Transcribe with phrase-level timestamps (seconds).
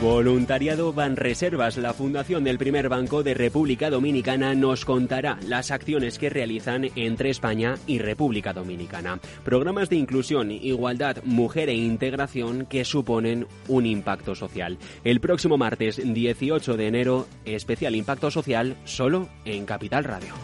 [0.00, 6.28] Voluntariado Banreservas, la fundación del primer banco de República Dominicana, nos contará las acciones que
[6.28, 9.18] realizan entre España y República Dominicana.
[9.42, 14.76] Programas de inclusión, igualdad, mujer e integración que suponen un impacto social.
[15.02, 20.34] El próximo martes 18 de enero, especial impacto social solo en Capital Radio.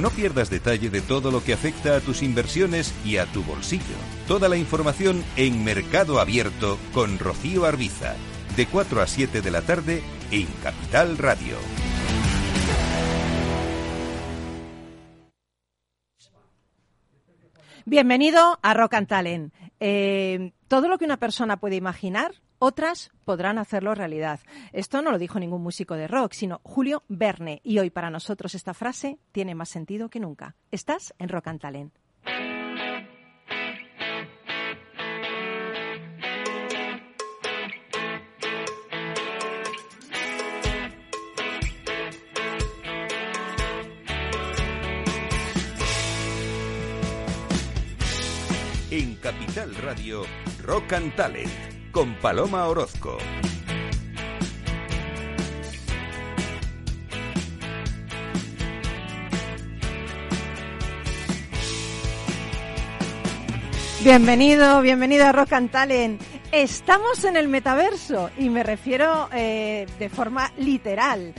[0.00, 3.84] No pierdas detalle de todo lo que afecta a tus inversiones y a tu bolsillo.
[4.26, 8.14] Toda la información en Mercado Abierto con Rocío Arbiza,
[8.56, 11.58] de 4 a 7 de la tarde en Capital Radio.
[17.84, 19.52] Bienvenido a Rock and Talent.
[19.80, 24.38] Eh, todo lo que una persona puede imaginar, otras podrán hacerlo realidad.
[24.72, 27.60] Esto no lo dijo ningún músico de rock, sino Julio Verne.
[27.64, 30.54] Y hoy para nosotros esta frase tiene más sentido que nunca.
[30.70, 31.94] Estás en Rock and Talent.
[48.92, 50.22] En Capital Radio,
[50.64, 51.48] Rock and Talent,
[51.92, 53.18] con Paloma Orozco.
[64.02, 66.22] Bienvenido, bienvenido a Rock and Talent.
[66.52, 71.34] Estamos en el metaverso y me refiero eh, de forma literal,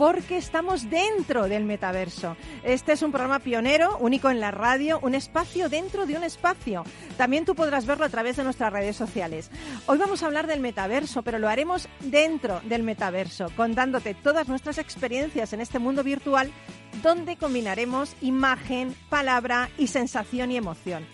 [0.00, 2.34] porque estamos dentro del metaverso.
[2.64, 6.84] Este es un programa pionero, único en la radio, un espacio dentro de un espacio.
[7.18, 9.50] También tú podrás verlo a través de nuestras redes sociales.
[9.84, 14.78] Hoy vamos a hablar del metaverso, pero lo haremos dentro del metaverso, contándote todas nuestras
[14.78, 16.50] experiencias en este mundo virtual
[17.02, 21.04] donde combinaremos imagen, palabra y sensación y emoción.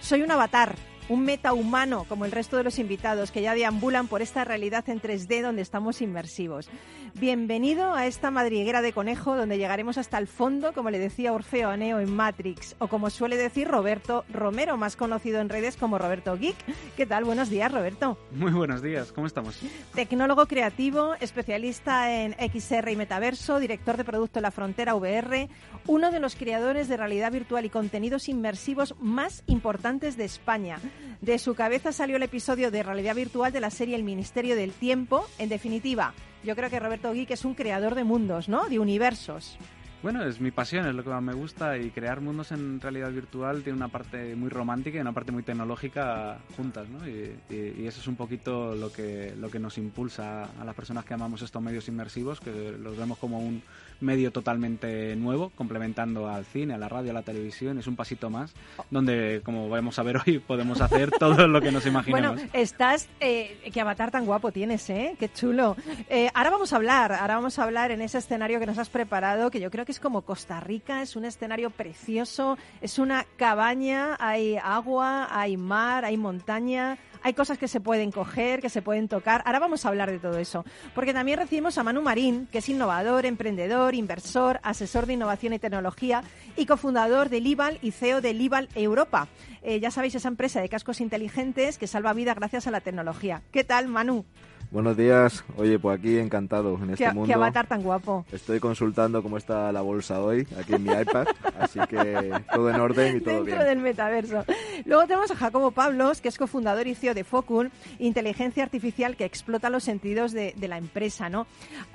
[0.00, 0.74] Soy un avatar,
[1.08, 5.00] un metahumano como el resto de los invitados que ya deambulan por esta realidad en
[5.00, 6.68] 3D donde estamos inmersivos.
[7.14, 11.68] Bienvenido a esta madriguera de conejo donde llegaremos hasta el fondo, como le decía Orfeo
[11.68, 15.98] a Neo en Matrix, o como suele decir Roberto Romero, más conocido en redes como
[15.98, 16.56] Roberto Geek.
[16.96, 17.24] ¿Qué tal?
[17.24, 18.18] Buenos días, Roberto.
[18.30, 19.60] Muy buenos días, ¿cómo estamos?
[19.94, 25.50] Tecnólogo creativo, especialista en XR y metaverso, director de producto La Frontera VR,
[25.86, 30.78] uno de los creadores de realidad virtual y contenidos inmersivos más importantes de España.
[31.20, 34.72] De su cabeza salió el episodio de realidad virtual de la serie El Ministerio del
[34.72, 35.26] Tiempo.
[35.38, 36.14] En definitiva,
[36.44, 38.68] yo creo que Roberto Geek es un creador de mundos, ¿no?
[38.68, 39.56] De universos.
[40.02, 43.12] Bueno, es mi pasión, es lo que más me gusta y crear mundos en realidad
[43.12, 47.06] virtual tiene una parte muy romántica y una parte muy tecnológica juntas, ¿no?
[47.08, 51.04] Y, y- eso es un poquito lo que, lo que nos impulsa a las personas
[51.04, 53.62] que amamos estos medios inmersivos, que los vemos como un
[54.02, 58.30] medio totalmente nuevo, complementando al cine, a la radio, a la televisión, es un pasito
[58.30, 58.52] más,
[58.90, 62.36] donde, como vamos a ver hoy, podemos hacer todo lo que nos imaginamos.
[62.36, 65.16] Bueno, estás, eh, qué avatar tan guapo tienes, ¿eh?
[65.18, 65.76] Qué chulo.
[66.08, 68.90] Eh, ahora vamos a hablar, ahora vamos a hablar en ese escenario que nos has
[68.90, 73.24] preparado, que yo creo que es como Costa Rica, es un escenario precioso, es una
[73.36, 76.98] cabaña, hay agua, hay mar, hay montaña.
[77.24, 79.42] Hay cosas que se pueden coger, que se pueden tocar.
[79.46, 80.64] Ahora vamos a hablar de todo eso.
[80.92, 85.58] Porque también recibimos a Manu Marín, que es innovador, emprendedor, inversor, asesor de innovación y
[85.58, 86.22] tecnología
[86.56, 89.28] y cofundador del IBAL y CEO del IBAL Europa.
[89.62, 93.42] Eh, ya sabéis, esa empresa de cascos inteligentes que salva vida gracias a la tecnología.
[93.52, 94.24] ¿Qué tal, Manu?
[94.72, 95.44] Buenos días.
[95.58, 97.26] Oye, pues aquí encantado en este ¿Qué, mundo.
[97.26, 98.24] qué avatar tan guapo.
[98.32, 101.26] Estoy consultando cómo está la bolsa hoy aquí en mi iPad,
[101.58, 103.66] así que todo en orden y todo Dentro bien.
[103.66, 104.46] del metaverso.
[104.86, 109.26] Luego tenemos a Jacobo Pablos, que es cofundador y CEO de Focul, inteligencia artificial que
[109.26, 111.46] explota los sentidos de, de la empresa, ¿no?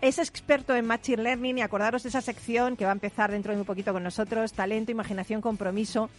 [0.01, 3.53] Es experto en Machine Learning y acordaros de esa sección que va a empezar dentro
[3.55, 6.11] de un poquito con nosotros, talento, imaginación, compromiso.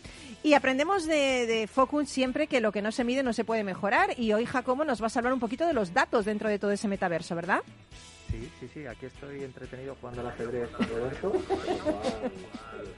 [0.43, 3.63] Y aprendemos de, de Focul siempre que lo que no se mide no se puede
[3.63, 6.59] mejorar y hoy Jacobo nos va a hablar un poquito de los datos dentro de
[6.59, 7.61] todo ese metaverso, ¿verdad?
[8.31, 11.31] Sí, sí, sí, aquí estoy entretenido jugando al ajedrez con Roberto,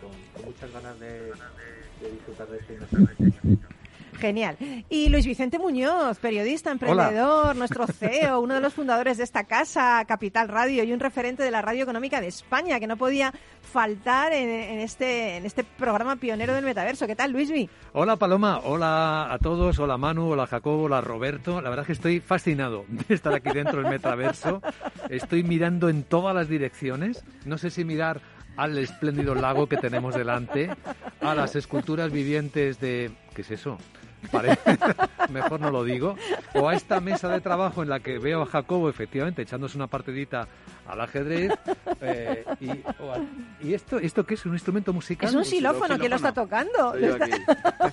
[0.01, 1.33] con, con muchas ganas de,
[2.01, 2.79] de disfrutar de este.
[4.21, 4.57] Genial.
[4.89, 10.05] Y Luis Vicente Muñoz, periodista, emprendedor, nuestro CEO, uno de los fundadores de esta casa,
[10.07, 13.33] Capital Radio, y un referente de la radio económica de España, que no podía
[13.73, 17.07] faltar en, en este, en este programa pionero del metaverso.
[17.07, 17.69] ¿Qué tal, Luisvi?
[17.93, 21.61] Hola Paloma, hola a todos, hola Manu, hola Jacobo, hola Roberto.
[21.61, 24.61] La verdad es que estoy fascinado de estar aquí dentro del metaverso.
[25.09, 27.25] Estoy mirando en todas las direcciones.
[27.45, 28.21] No sé si mirar
[28.57, 30.71] al espléndido lago que tenemos delante,
[31.21, 33.11] a las esculturas vivientes de...
[33.35, 33.79] ¿Qué es eso?
[35.31, 36.17] mejor no lo digo,
[36.55, 39.87] o a esta mesa de trabajo en la que veo a Jacobo efectivamente echándose una
[39.87, 40.49] partidita
[40.93, 41.53] al ajedrez,
[42.01, 42.69] eh, y,
[43.03, 43.21] o a-
[43.63, 44.45] ¿y esto, esto qué es?
[44.47, 45.29] ¿Un instrumento musical?
[45.29, 46.93] Es un xilófono, ¿quién lo está tocando?
[46.93, 47.31] Soy yo aquí.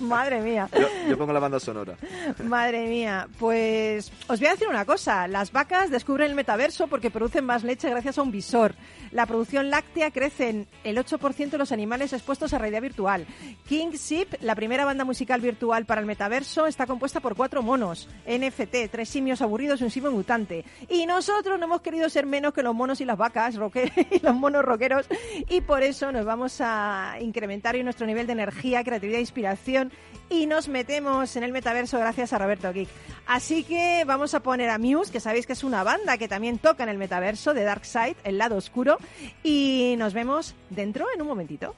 [0.04, 0.68] Madre mía.
[0.78, 1.94] Yo, yo pongo la banda sonora.
[2.44, 5.26] Madre mía, pues os voy a decir una cosa.
[5.28, 8.74] Las vacas descubren el metaverso porque producen más leche gracias a un visor.
[9.10, 13.26] La producción láctea crece en el 8% de los animales expuestos a realidad virtual.
[13.66, 18.08] King Sheep, la primera banda musical virtual para el metaverso, está compuesta por cuatro monos.
[18.26, 20.64] NFT, tres simios aburridos y un simio mutante.
[20.88, 23.54] Y nosotros no hemos querido ser menos que los monos y las vacas,
[24.10, 25.06] y los monos rockeros,
[25.48, 29.92] y por eso nos vamos a incrementar hoy nuestro nivel de energía, creatividad e inspiración
[30.30, 32.88] y nos metemos en el metaverso gracias a Roberto Geek.
[33.26, 36.58] Así que vamos a poner a Muse, que sabéis que es una banda que también
[36.58, 38.98] toca en el metaverso de Dark Side, el lado oscuro,
[39.42, 41.74] y nos vemos dentro en un momentito.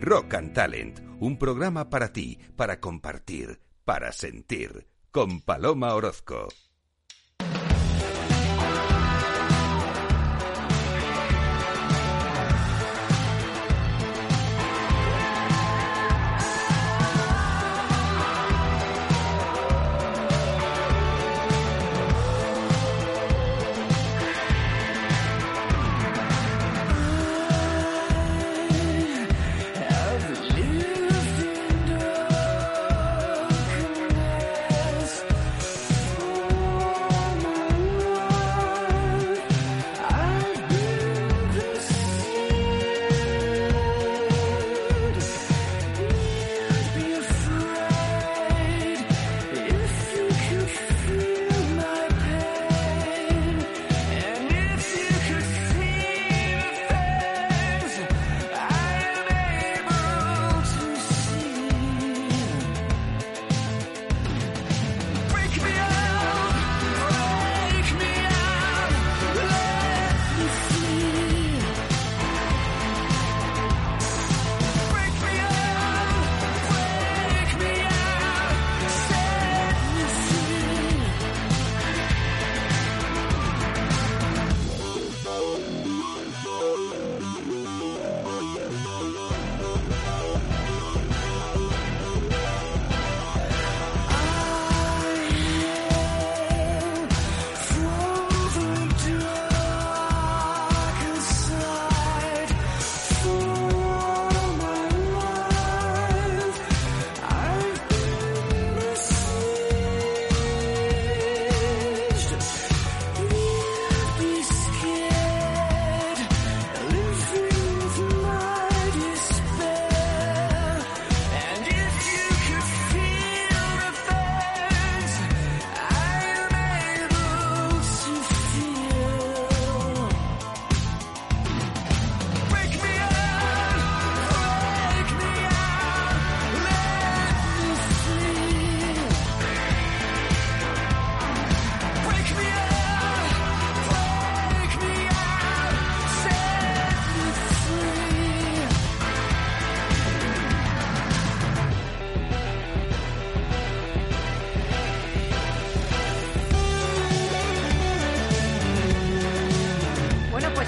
[0.00, 6.48] Rock and Talent, un programa para ti, para compartir, para sentir, con Paloma Orozco.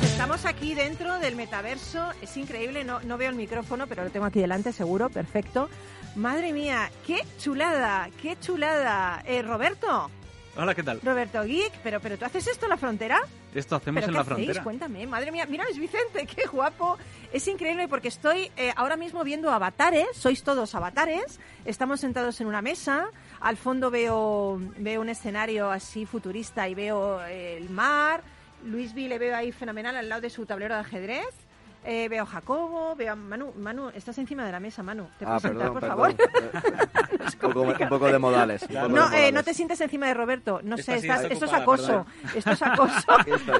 [0.00, 2.10] Pues estamos aquí dentro del metaverso.
[2.22, 5.68] Es increíble, no, no veo el micrófono, pero lo tengo aquí delante, seguro, perfecto.
[6.16, 9.22] Madre mía, qué chulada, qué chulada.
[9.26, 10.10] Eh, Roberto,
[10.56, 11.00] Hola, ¿qué tal?
[11.02, 13.20] Roberto Geek, pero, pero ¿tú haces esto en la frontera?
[13.54, 14.36] Esto hacemos ¿Pero en qué la hacéis?
[14.36, 14.64] frontera.
[14.64, 15.46] Cuéntame, madre mía.
[15.48, 16.98] Mira, Luis Vicente, qué guapo.
[17.32, 20.08] Es increíble porque estoy eh, ahora mismo viendo avatares.
[20.14, 21.38] Sois todos avatares.
[21.64, 23.10] Estamos sentados en una mesa.
[23.40, 28.22] Al fondo veo, veo un escenario así futurista y veo eh, el mar.
[28.64, 31.34] Luis V le veo ahí fenomenal al lado de su tablero de ajedrez.
[31.82, 33.52] Eh, veo a Jacobo, veo a Manu.
[33.56, 35.08] Manu, estás encima de la mesa, Manu.
[35.18, 35.96] ¿Te Ah, puedes sentar, por perdón.
[35.96, 36.14] favor?
[37.42, 38.62] un, poco, un poco de modales.
[38.62, 40.60] un poco de No, eh, no te sientes encima de Roberto.
[40.62, 42.06] No Esta sé, silla estás- está esto es acoso.
[42.36, 43.06] Esto es acoso.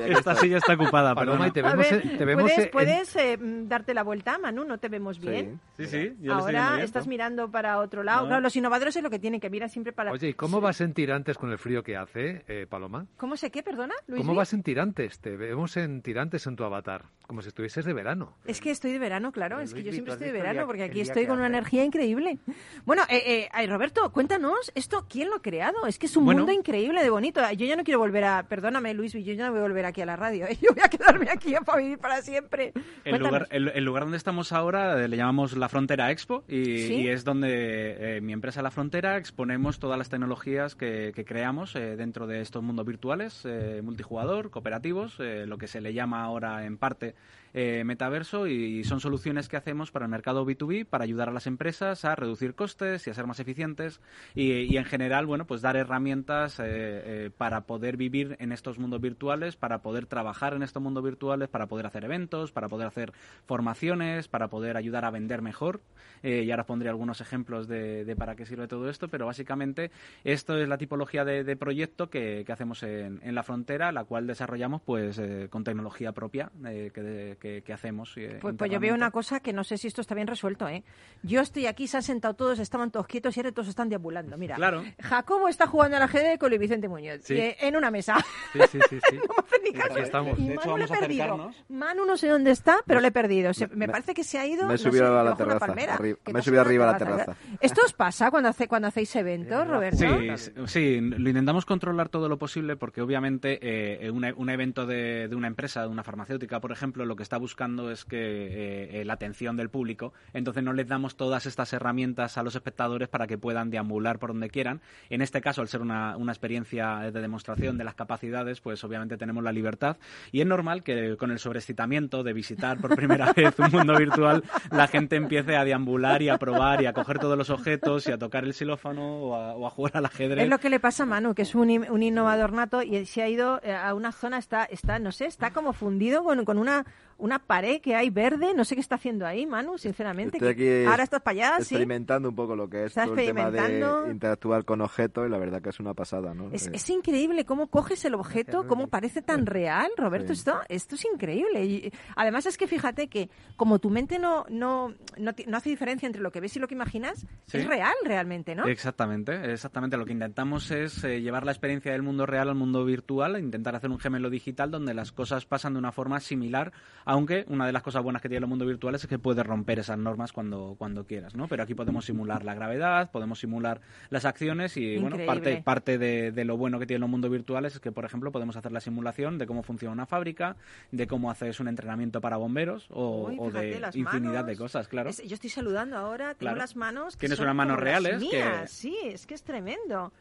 [0.07, 1.53] Esta silla está ocupada, Paloma, y perdona.
[1.53, 4.65] te A vemos, ver, en- te vemos ¿puedes, en- puedes, eh, darte la vuelta, Manu?
[4.65, 5.59] ¿No te vemos bien?
[5.79, 5.87] Sí.
[5.87, 7.11] Sí, sí, Ahora bien, estás ¿no?
[7.11, 8.23] mirando para otro lado.
[8.23, 8.27] No.
[8.29, 10.13] Claro, los innovadores es lo que tienen, que miran siempre para...
[10.13, 13.07] Oye, ¿y cómo vas en tirantes con el frío que hace, eh, Paloma?
[13.17, 14.21] ¿Cómo sé qué, perdona, Luis?
[14.21, 15.19] ¿Cómo vas en tirantes?
[15.21, 18.37] Te vemos en tirantes en tu avatar, como si estuvieses de verano.
[18.45, 19.61] Es que estoy de verano, claro.
[19.61, 21.55] Es que yo siempre ¿tú has estoy de verano porque aquí estoy con una hace?
[21.59, 22.39] energía increíble.
[22.85, 25.87] Bueno, eh, eh, ay, Roberto, cuéntanos, ¿esto quién lo ha creado?
[25.87, 26.41] Es que es un Bueno.
[26.41, 27.41] mundo increíble de bonito.
[27.53, 30.01] Yo ya no quiero volver a, perdóname Luis, yo ya no voy a volver aquí
[30.01, 30.59] a la radio, ¿eh?
[30.61, 32.73] yo voy a quedarme aquí para vivir para siempre.
[33.05, 36.65] El lugar, el, el lugar donde estamos ahora eh, le llamamos La Frontera Expo y,
[36.89, 36.95] ¿Sí?
[37.03, 41.77] y es donde eh, mi empresa La Frontera exponemos todas las tecnologías que, que creamos
[41.77, 46.25] eh, dentro de estos mundos virtuales, eh, multijugador, cooperativos, eh, lo que se le llama
[46.25, 47.15] ahora en parte
[47.53, 51.49] eh, metaverso y son soluciones que hacemos para el mercado B2B para ayudar a las
[51.49, 54.01] empresas a reducir costes y a ser más eficientes
[54.37, 59.01] y, en general, bueno, pues dar herramientas eh, eh, para poder vivir en estos mundos
[59.01, 63.13] virtuales, para poder trabajar en estos mundos virtuales, para poder hacer eventos, para poder hacer
[63.47, 65.81] formaciones, para poder ayudar a vender mejor.
[66.23, 69.91] Y ahora pondré algunos ejemplos de, para qué sirve todo esto, pero básicamente
[70.23, 74.83] esto es la tipología de, de proyecto que, hacemos en, la frontera, la cual desarrollamos
[74.83, 78.13] pues con tecnología propia que, que- que hacemos.
[78.17, 80.69] eh, Pues, pues yo veo una cosa que no sé si esto está bien resuelto,
[80.69, 80.85] ¿eh?
[81.23, 84.37] Yo estoy aquí, se han sentado todos, estaban todos quietos y ahora todos están deambulando.
[84.39, 84.85] Mira, Claro.
[85.01, 87.35] Jacobo está jugando al ajedrez con Luis Vicente Muñoz Sí.
[87.37, 88.17] eh, en una mesa.
[88.53, 89.17] Sí, sí, sí, sí.
[89.29, 89.93] No me ni caso.
[89.93, 90.39] Aquí estamos.
[90.39, 91.53] Y De hecho, Manu le he perdido.
[91.69, 93.53] Manu no sé dónde está, pero le he perdido.
[93.55, 94.67] Se- me, me- parece que se ha ido.
[94.67, 95.99] me he no subido sé, a la terraza, palmera.
[95.99, 97.37] me he subido arriba a la terraza.
[97.61, 99.99] ¿Esto os pasa cuando, hace, cuando hacéis eventos, Roberto?
[100.37, 104.87] Sí, sí, lo intentamos controlar todo lo posible porque obviamente eh, un, e- un evento
[104.87, 108.19] de, de una empresa, de una farmacéutica, por ejemplo, lo que está buscando es que
[108.19, 110.13] eh, eh, la atención del público.
[110.33, 114.31] Entonces no les damos todas estas herramientas a los espectadores para que puedan deambular por
[114.31, 114.81] donde quieran.
[115.11, 119.17] En este caso, al ser una, una experiencia de demostración de las capacidades, pues obviamente
[119.17, 119.97] tenemos la libertad.
[120.33, 124.43] Y es normal que con el sobreexcitamiento de visitar por primera vez un mundo virtual,
[124.73, 128.11] la gente empiece a deambular y a probar y a coger todos los objetos y
[128.11, 130.43] a tocar el xilófono o a, o a jugar al ajedrez.
[130.43, 133.23] Es lo que le pasa a Manu, que es un, un innovador nato y se
[133.23, 136.59] ha ido eh, a una zona, está, está no sé, está como fundido con, con
[136.59, 136.85] una,
[137.21, 138.53] una pared que hay verde.
[138.55, 140.39] No sé qué está haciendo ahí, Manu, sinceramente.
[140.39, 141.75] Estoy que- aquí Ahora estás para allá, sí.
[141.75, 144.03] experimentando un poco lo que es todo el tema experimentando.
[144.05, 146.51] de interactuar con objetos y la verdad que es una pasada, ¿no?
[146.53, 150.35] Es, Eh, es increíble cómo coges el objeto, cómo parece tan real, Roberto.
[150.35, 150.41] Sí.
[150.41, 151.65] Esto, esto es increíble.
[151.65, 156.23] Y además es que fíjate que como tu mente no, no, no, hace diferencia entre
[156.23, 157.59] lo que ves y lo que imaginas, Sí.
[157.59, 158.67] es real realmente, ¿no?
[158.67, 159.97] Exactamente, exactamente.
[159.97, 163.75] Lo que intentamos es eh, llevar la experiencia del mundo real al mundo virtual, intentar
[163.77, 166.73] hacer un gemelo digital donde las cosas pasan de una forma similar,
[167.13, 169.79] aunque una de las cosas buenas que tiene el mundo virtual es que puedes romper
[169.81, 171.49] esas normas cuando, cuando quieras, ¿no?
[171.49, 176.31] Pero aquí podemos simular la gravedad, podemos simular las acciones y, bueno, parte, parte de,
[176.31, 178.81] de lo bueno que tienen los mundos virtuales es que, por ejemplo, podemos hacer la
[178.81, 180.57] simulación de cómo funciona una fábrica,
[180.93, 184.47] de cómo haces un entrenamiento para bomberos o, Uy, o de infinidad manos.
[184.47, 185.11] de cosas, claro.
[185.11, 186.59] Es- yo estoy saludando ahora, tengo Claro.
[186.59, 187.17] las manos.
[187.17, 188.67] que Tienes son unas manos reales que-.
[188.69, 190.13] Sí, es que es tremendo.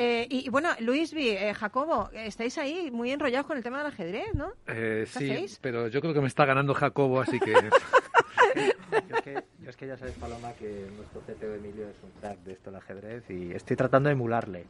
[0.00, 3.88] Eh, y, y bueno, Luis, eh, Jacobo, estáis ahí muy enrollados con el tema del
[3.88, 4.52] ajedrez, ¿no?
[4.68, 5.58] Eh, ¿Qué sí, hacéis?
[5.60, 7.52] pero yo creo que me está ganando Jacobo, así que...
[8.54, 12.10] Yo es, que, yo es que ya sabes, Paloma, que nuestro CTO Emilio es un
[12.20, 14.64] crack de esto del ajedrez y estoy tratando de emularle.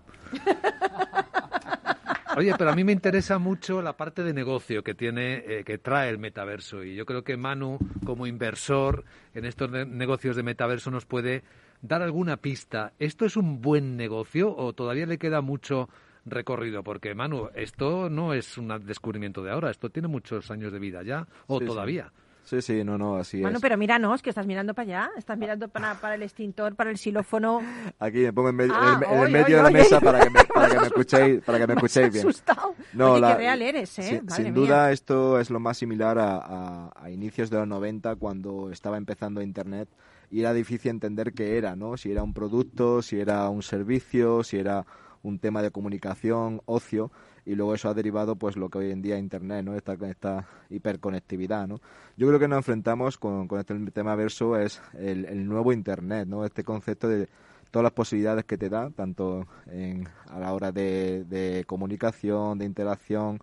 [2.36, 5.78] Oye, pero a mí me interesa mucho la parte de negocio que tiene, eh, que
[5.78, 6.84] trae el metaverso.
[6.84, 9.04] Y yo creo que Manu, como inversor
[9.34, 11.42] en estos ne- negocios de metaverso, nos puede
[11.82, 12.92] dar alguna pista.
[12.98, 15.88] ¿Esto es un buen negocio o todavía le queda mucho
[16.24, 16.82] recorrido?
[16.82, 21.02] Porque, Manu, esto no es un descubrimiento de ahora, esto tiene muchos años de vida
[21.02, 22.12] ya, o Sí, todavía.
[22.44, 23.62] Sí, sí, no, no, así Bueno, es.
[23.62, 26.96] pero míranos, que estás mirando para allá, estás mirando para, para el extintor, para el
[26.96, 27.60] xilófono.
[27.98, 30.44] Aquí me pongo en, medio- Ah, en el- medio de la mesa para que me,
[30.44, 32.26] para que me escuchéis, para que me escuchéis bien.
[32.26, 32.74] asustado.
[32.94, 34.02] No, Oye, la- qué real eres, ¿eh?
[34.02, 34.52] sin- Madre sin mía.
[34.54, 38.96] duda esto es lo más similar a, a- a inicios de los 90 cuando estaba
[38.96, 39.90] empezando Internet
[40.30, 41.96] y era difícil entender qué era, ¿no?
[41.96, 44.86] Si era un producto, si era un servicio, si era
[45.22, 47.10] un tema de comunicación, ocio
[47.44, 49.74] y luego eso ha derivado pues lo que hoy en día es Internet, ¿no?
[49.74, 51.80] Esta, esta hiperconectividad, ¿no?
[52.16, 56.28] Yo creo que nos enfrentamos con, con este tema verso es el, el nuevo Internet,
[56.28, 56.44] ¿no?
[56.44, 57.28] Este concepto de
[57.70, 62.64] todas las posibilidades que te da, tanto en, a la hora de, de comunicación, de
[62.64, 63.38] interacción,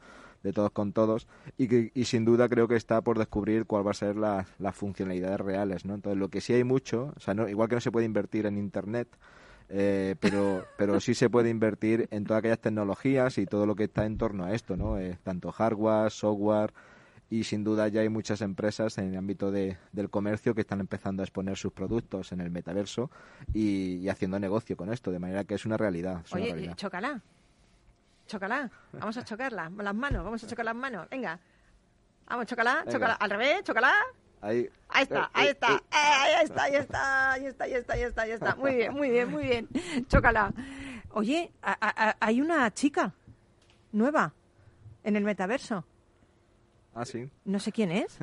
[0.45, 3.85] de todos con todos, y, que, y sin duda creo que está por descubrir cuál
[3.85, 5.95] va a ser la- las funcionalidades reales, ¿no?
[5.95, 8.45] Entonces, lo que sí hay mucho, o sea, no- igual que no se puede invertir
[8.45, 9.07] en Internet,
[9.69, 13.85] eh, pero, pero sí se puede invertir en todas aquellas tecnologías y todo lo que
[13.85, 14.99] está en torno a esto, ¿no?
[14.99, 16.71] Eh, tanto hardware, software,
[17.27, 20.79] y sin duda ya hay muchas empresas en el ámbito de, del comercio que están
[20.79, 23.09] empezando a exponer sus productos en el metaverso
[23.51, 26.21] y, y haciendo negocio con esto, de manera que es una realidad.
[26.23, 26.75] Es una Oye, realidad.
[26.77, 27.23] chócala.
[28.27, 28.69] Chócala.
[28.93, 29.69] Vamos a chocarla.
[29.77, 31.07] Las manos, vamos a chocar las manos.
[31.09, 31.39] Venga.
[32.27, 32.91] Vamos, chócala, Venga.
[32.91, 33.13] chócala.
[33.13, 33.93] Al revés, chócala.
[34.41, 35.79] Ahí, Ahí está, Eh, ahí está, eh.
[35.91, 38.55] eh, ahí está, ahí está, ahí está, ahí está, ahí está, ahí está.
[38.55, 39.67] Muy bien, muy bien, muy bien.
[40.07, 40.53] Chócala.
[41.11, 43.13] Oye, a- a- a- hay una chica
[43.91, 44.33] nueva
[45.03, 45.85] en el metaverso.
[46.93, 47.29] Ah, sí.
[47.45, 48.17] No sé quién es.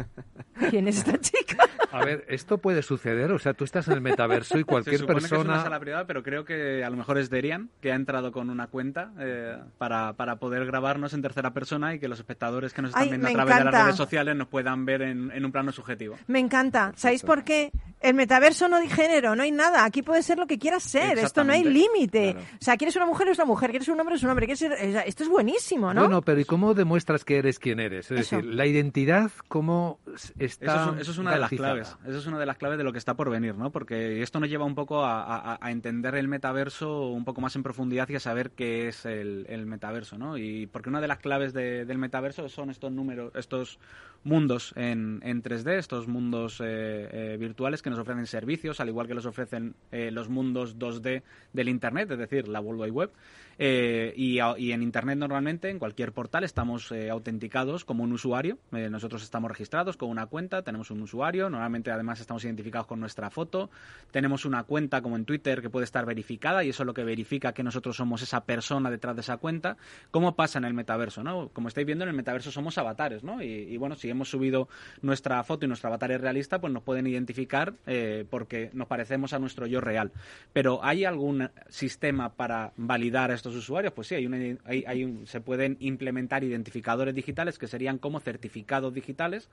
[0.71, 1.65] ¿Quién es esta chica?
[1.93, 3.33] A ver, ¿esto puede suceder?
[3.33, 5.63] O sea, tú estás en el metaverso y cualquier Se supone que es una persona...
[5.63, 8.67] sala privada, pero creo que a lo mejor es Derian, que ha entrado con una
[8.67, 12.91] cuenta eh, para, para poder grabarnos en tercera persona y que los espectadores que nos
[12.91, 15.53] están Ay, viendo a través de las redes sociales nos puedan ver en, en un
[15.53, 16.17] plano subjetivo.
[16.27, 16.93] Me encanta.
[16.97, 17.71] ¿Sabéis por qué?
[18.01, 19.85] El metaverso no hay género, no hay nada.
[19.85, 21.19] Aquí puedes ser lo que quieras ser.
[21.19, 22.33] Esto no hay límite.
[22.33, 22.47] Claro.
[22.61, 23.71] O sea, quieres una mujer, es una mujer.
[23.71, 24.47] Quieres un hombre, es un hombre.
[24.47, 24.73] Quieres ser-
[25.07, 26.01] esto es buenísimo, ¿no?
[26.03, 28.11] Bueno, pero ¿y cómo demuestras que eres quien eres?
[28.11, 28.37] Es Eso.
[28.37, 30.01] decir, la identidad, ¿cómo
[30.39, 31.82] está Eso es, eso es una de las garantizada?
[31.91, 32.09] Claves.
[32.09, 33.71] Eso es una de las claves de lo que está por venir, ¿no?
[33.71, 37.55] Porque esto nos lleva un poco a, a- a entender el metaverso un poco más
[37.57, 40.37] en profundidad y a saber qué es el, el metaverso, ¿no?
[40.37, 43.79] Y porque una de las claves de- del metaverso son estos números, estos
[44.25, 49.09] mundos en, en 3D, estos mundos eh, eh, virtuales que nos ofrecen servicios, al igual
[49.09, 51.23] que los ofrecen eh, los mundos 2D
[51.53, 53.11] del Internet, es decir, la World Wide Web.
[53.59, 58.59] Eh, y, y en Internet normalmente, en cualquier portal, estamos eh, autenticados como un usuario.
[58.71, 61.51] Nosotros estamos registrados con una cuenta, tenemos un usuario.
[61.51, 63.71] Normalmente, además, estamos identificados con nuestra foto.
[64.11, 67.05] Tenemos una cuenta como en Twitter que puede estar verificada y eso es lo que
[67.05, 69.77] verifica que nosotros somos esa persona detrás de esa cuenta.
[70.11, 71.23] ¿Cómo pasa en el metaverso?
[71.23, 71.49] ¿no?
[71.53, 73.25] Como estáis viendo, en el metaverso somos avatares.
[73.25, 73.43] ¿no?
[73.43, 74.69] Y, bueno, si hemos subido
[75.01, 79.33] nuestra foto y nuestro avatar es realista, pues nos pueden identificar eh, porque nos parecemos
[79.33, 80.13] a nuestro yo real.
[80.53, 83.93] Pero ¿hay algún sistema para validar a estos usuarios?
[83.93, 88.93] Pues sí, hay una- hay- un- se pueden implementar identificadores digitales que serían como certificados
[88.95, 89.49] digitales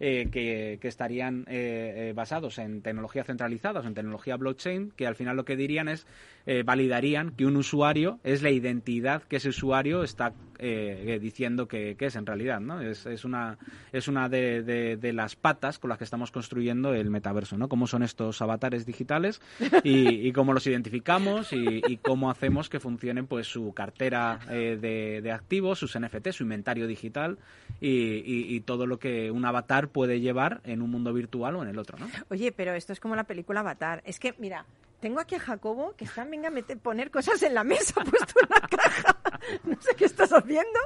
[0.00, 5.14] eh, que, que estarían eh, eh, basados en tecnología centralizada, en tecnología blockchain, que al
[5.14, 6.06] final lo que dirían es,
[6.46, 11.66] eh, validarían que un usuario es la identidad que ese usuario está eh, eh, diciendo
[11.66, 12.80] que, es en realidad, ¿no?
[12.80, 13.58] Es, es una,
[13.92, 17.68] es una de, de- las patas con las que estamos construyendo el metaverso, ¿no?
[17.68, 19.40] Cómo son estos avatares digitales
[19.84, 25.32] y, cómo los identificamos y, cómo hacemos que funcionen pues su cartera eh, de, de
[25.32, 27.38] activos, sus NFT, su inventario digital
[27.80, 31.68] y- y todo lo que un avatar puede llevar en un mundo virtual o en
[31.68, 32.06] el otro, ¿no?
[32.30, 34.02] Oye, pero esto es como la película Avatar.
[34.06, 34.64] Es que, mira,
[35.00, 38.34] tengo aquí a Jacobo que está, venga, a meter- poner cosas en la mesa, puesto
[38.48, 39.18] una caja.
[39.64, 40.78] No sé qué estás haciendo,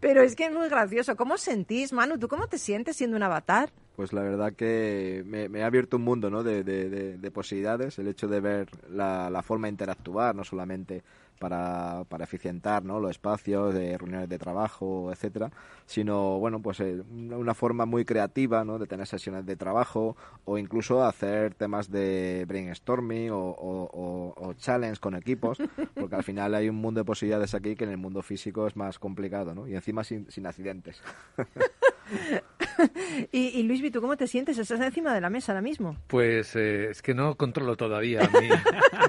[0.00, 1.16] pero es que es muy gracioso.
[1.16, 2.18] ¿Cómo os sentís, Manu?
[2.18, 3.70] ¿Tú cómo te sientes siendo un avatar?
[3.94, 6.42] Pues la verdad que me, me ha abierto un mundo ¿no?
[6.42, 10.42] de, de- de- de posibilidades, el hecho de ver la, la forma de interactuar, no
[10.42, 11.02] solamente
[11.40, 13.00] para, para eficientar ¿no?
[13.00, 15.50] los espacios de reuniones de trabajo, etcétera,
[15.86, 18.78] sino bueno pues eh, una forma muy creativa ¿no?
[18.78, 24.54] de tener sesiones de trabajo o incluso hacer temas de brainstorming o, o, o- o
[24.54, 25.58] challenge con equipos,
[25.94, 28.76] porque al final hay un mundo de posibilidades aquí que en el mundo físico es
[28.76, 29.66] más complicado, ¿no?
[29.66, 31.02] Y encima sin, sin accidentes.
[33.32, 34.58] Y, y Luis, ¿tú cómo te sientes?
[34.58, 35.96] Estás encima de la mesa ahora mismo.
[36.06, 38.48] Pues eh, es que no controlo todavía mi,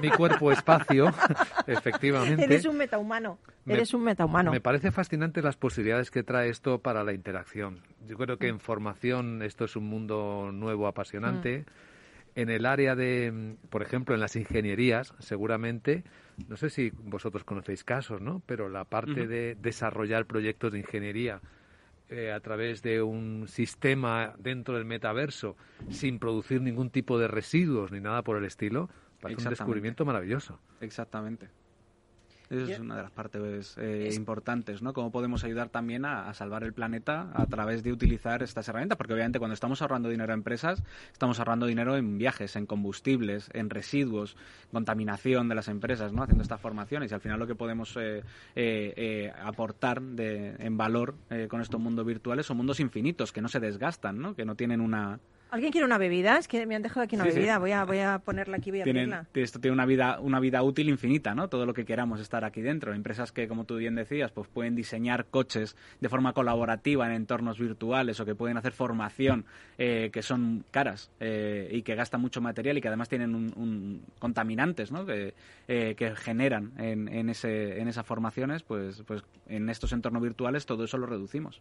[0.08, 1.12] mi cuerpo-espacio,
[1.66, 2.44] efectivamente.
[2.44, 3.38] Eres un metahumano.
[3.64, 4.50] Me- Eres un metahumano.
[4.52, 7.80] Me parece fascinante las posibilidades que trae esto para la interacción.
[8.06, 8.38] Yo creo Mm.
[8.38, 11.60] que en formación esto es un mundo nuevo, apasionante.
[11.66, 11.92] Mm.
[12.34, 16.02] En el área de, mm, por ejemplo, en las ingenierías, seguramente,
[16.48, 18.40] no sé si vosotros conocéis casos, ¿no?
[18.46, 21.40] Pero la parte de desarrollar proyectos de ingeniería
[22.12, 25.56] eh, a través de un sistema dentro del metaverso
[25.88, 30.60] sin producir ningún tipo de residuos ni nada por el estilo, parece un descubrimiento maravilloso.
[30.80, 31.48] Exactamente.
[32.52, 34.92] Esa es una de las partes eh, Es- importantes, ¿no?
[34.92, 38.98] Cómo podemos ayudar también a, a salvar el planeta a través de utilizar estas herramientas,
[38.98, 43.48] porque obviamente cuando estamos ahorrando dinero a empresas, estamos ahorrando dinero en viajes, en combustibles,
[43.54, 44.36] en residuos,
[44.72, 46.22] contaminación de las empresas, ¿no?
[46.22, 48.22] Haciendo estas formaciones y al final lo que podemos eh,
[48.54, 53.40] eh, eh, aportar de, en valor eh, con estos mundos virtuales son mundos infinitos que
[53.40, 54.34] no se desgastan, ¿no?
[54.34, 55.20] Que no tienen una
[55.52, 56.38] ¿Alguien quiere una bebida?
[56.38, 57.36] Es que me han dejado aquí una Sí, sí.
[57.36, 57.58] bebida.
[57.58, 60.62] Voy, a, voy a ponerla aquí, voy a tienen, esto tiene una vida, una vida
[60.62, 61.48] útil infinita, ¿no?
[61.48, 62.94] Todo lo que queramos estar aquí dentro.
[62.94, 67.58] Empresas que, como tú bien decías, pues pueden diseñar coches de forma colaborativa en entornos
[67.58, 69.44] virtuales o que pueden hacer formación
[69.76, 73.52] eh, que son caras eh, y que gastan mucho material y que además tienen un,
[73.54, 75.04] un- contaminantes, ¿no?
[75.04, 75.34] Que,
[75.68, 80.64] eh, que generan en, en, ese, en esas formaciones, pues, pues en estos entornos virtuales
[80.64, 81.60] todo eso lo reducimos.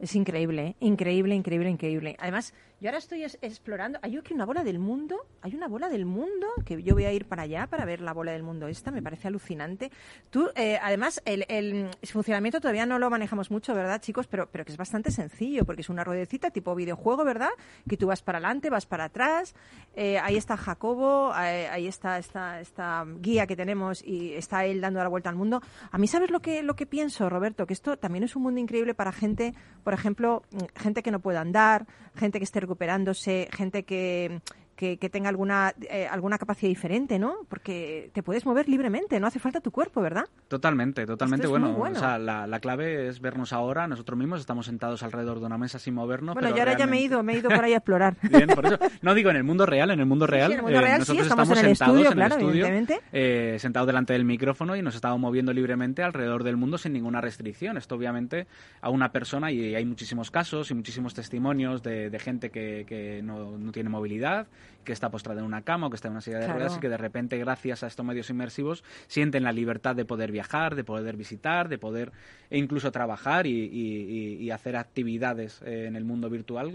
[0.00, 0.76] Es increíble, ¿eh?
[0.80, 2.16] increíble, increíble, increíble.
[2.18, 3.98] Además, yo ahora estoy es- explorando.
[4.02, 5.16] Hay una bola del mundo.
[5.40, 8.12] Hay una bola del mundo que yo voy a ir para allá para ver la
[8.12, 8.90] bola del mundo esta.
[8.90, 9.90] Me parece alucinante.
[10.30, 14.26] Tú, eh, además, el, el funcionamiento todavía no lo manejamos mucho, ¿verdad, chicos?
[14.26, 17.50] Pero, pero que es bastante sencillo porque es una ruedecita tipo videojuego, ¿verdad?
[17.88, 19.54] Que tú vas para adelante, vas para atrás.
[19.94, 24.80] Eh, ahí está Jacobo, eh, ahí está esta, esta guía que tenemos y está él
[24.80, 25.62] dando la vuelta al mundo.
[25.90, 27.64] A mí, ¿sabes lo que, lo que pienso, Roberto?
[27.66, 29.54] Que esto también es un mundo increíble para gente,
[29.84, 30.42] por ejemplo,
[30.74, 34.40] gente que no pueda andar, gente que esté recuperándose, gente que,
[34.84, 37.36] que, que tenga alguna, eh, alguna capacidad diferente, ¿no?
[37.48, 40.24] Porque te puedes mover libremente, no hace falta tu cuerpo, ¿verdad?
[40.48, 41.46] Totalmente, totalmente.
[41.46, 41.96] Es Bueno, bueno.
[41.96, 45.56] o sea, la, la clave es vernos ahora, nosotros mismos estamos sentados alrededor de una
[45.56, 46.34] mesa sin movernos.
[46.34, 48.16] bueno, pero yo ahora ya me he ido, me he ido por ahí a explorar.
[48.22, 48.78] Bien, por eso.
[49.00, 50.48] No digo en el mundo real, en el mundo real.
[50.48, 52.40] sí, en el mundo eh, sí, nosotros estamos en el sentados estudio, en claro, el
[52.40, 53.00] estudio, evidentemente.
[53.12, 57.20] eh, sentados delante del micrófono y nos estamos moviendo libremente alrededor del mundo sin ninguna
[57.22, 57.76] restricción.
[57.78, 58.46] Esto obviamente
[58.82, 63.22] a una persona, y hay muchísimos casos y muchísimos testimonios de, de gente que, que
[63.22, 64.46] no, no tiene movilidad,
[64.84, 66.58] que está postrada en una cama o que está en una silla de Claro.
[66.60, 70.30] ruedas y que de repente, gracias a estos medios inmersivos, sienten la libertad de poder
[70.30, 72.12] viajar, de poder visitar, de poder
[72.50, 76.72] e incluso trabajar y, y- y- y hacer actividades eh, en el mundo virtual,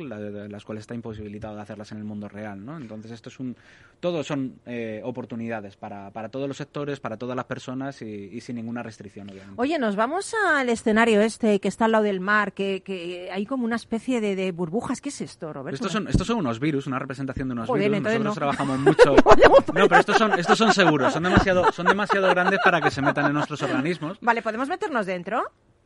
[0.52, 2.78] las cuales está imposibilitado de hacerlas en el mundo real, ¿no?
[2.78, 3.56] Entonces esto es un,
[4.00, 8.42] todo son eh, oportunidades para, para todos los sectores, para todas las personas y, y
[8.42, 9.56] sin ninguna restricción, obviamente.
[9.62, 13.46] Oye, nos vamos al escenario este que está al lado del mar, que, que hay
[13.46, 15.02] como una especie de, de burbujas.
[15.02, 15.76] ¿Qué es esto, Roberto?
[15.76, 17.98] Estos son, estos son unos virus, una representación de unos Joder, virus.
[18.00, 18.66] Entonces Nosotros no.
[18.66, 19.16] trabajamos mucho.
[19.74, 23.02] No, pero estos son, estos son seguros, son demasiado, son demasiado grandes para que se
[23.02, 24.18] metan en nuestros organismos.
[24.22, 25.44] Vale, ¿podemos meternos dentro?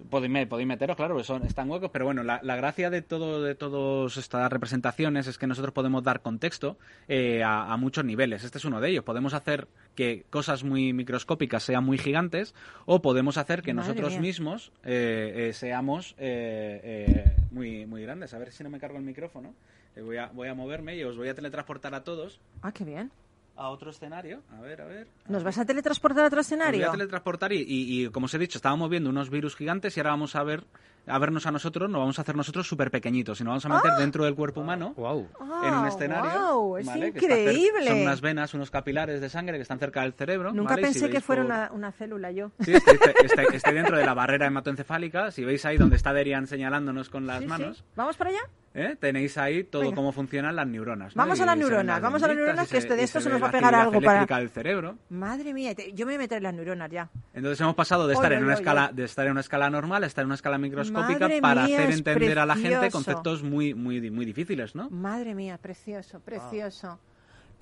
[0.10, 3.42] Podéis, podéis meteros, claro, porque son, están huecos, pero bueno, la, la gracia de todo
[3.44, 8.44] de todas estas representaciones es que nosotros podemos dar contexto eh, a, a muchos niveles.
[8.44, 9.04] Este es uno de ellos.
[9.04, 12.54] Podemos hacer que cosas muy microscópicas sean muy gigantes
[12.86, 14.22] o podemos hacer que Madre nosotros mía.
[14.22, 18.34] mismos eh, eh, seamos eh, eh, muy, muy grandes.
[18.34, 19.54] A ver si no me cargo el micrófono.
[19.96, 22.84] Eh, voy, a, voy a moverme y os voy a teletransportar a todos Ah, qué
[22.84, 23.12] bien.
[23.56, 24.42] a otro escenario.
[24.52, 25.08] A ver, a ver.
[25.28, 26.88] ¿Nos vas a teletransportar a otro Os voy escenario?
[26.90, 30.00] a teletransportar y, y- y, como os he dicho, estábamos viendo unos virus gigantes y
[30.00, 30.64] ahora vamos a ver
[31.06, 33.92] a vernos a nosotros, no vamos a hacer nosotros súper pequeñitos, sino vamos a meter
[34.00, 35.28] dentro del cuerpo humano Wow.
[35.64, 36.32] en un Ah, escenario.
[36.32, 37.88] guau, es increíble.
[37.88, 40.54] son unas venas, unos capilares de sangre que están cerca del cerebro.
[40.54, 40.90] Nunca ¿vale?
[40.90, 42.52] Y si pensé que fuera por- una, una célula yo.
[42.60, 45.32] Sí, estoy, estoy- estoy- estoy dentro de la barrera hematoencefálica.
[45.32, 47.50] Si veis ahí donde está Derian señalándonos con las Sí, sí.
[47.50, 48.40] manos, ¿Vamos para allá?
[48.76, 48.96] ¿eh?
[49.00, 49.96] tenéis ahí todo Venga.
[49.96, 51.16] cómo funcionan las neuronas.
[51.16, 51.20] ¿no?
[51.22, 53.04] Vamos a Y las se neuronas, vamos a las neuronas, y que esto- de y
[53.04, 54.98] esto se ve nos va a pegar algo para- del cerebro.
[55.10, 57.10] Madre mía, te- yo me voy a meter en las neuronas ya.
[57.34, 58.96] Entonces hemos pasado de Oy, estar en oy, una oy, escala oy.
[58.96, 61.78] de estar en una escala normal a estar en una escala microscópica Madre para mía,
[61.78, 64.90] hacer entender a la gente conceptos muy muy muy difíciles, ¿no?
[64.90, 67.00] Madre mía, precioso, precioso.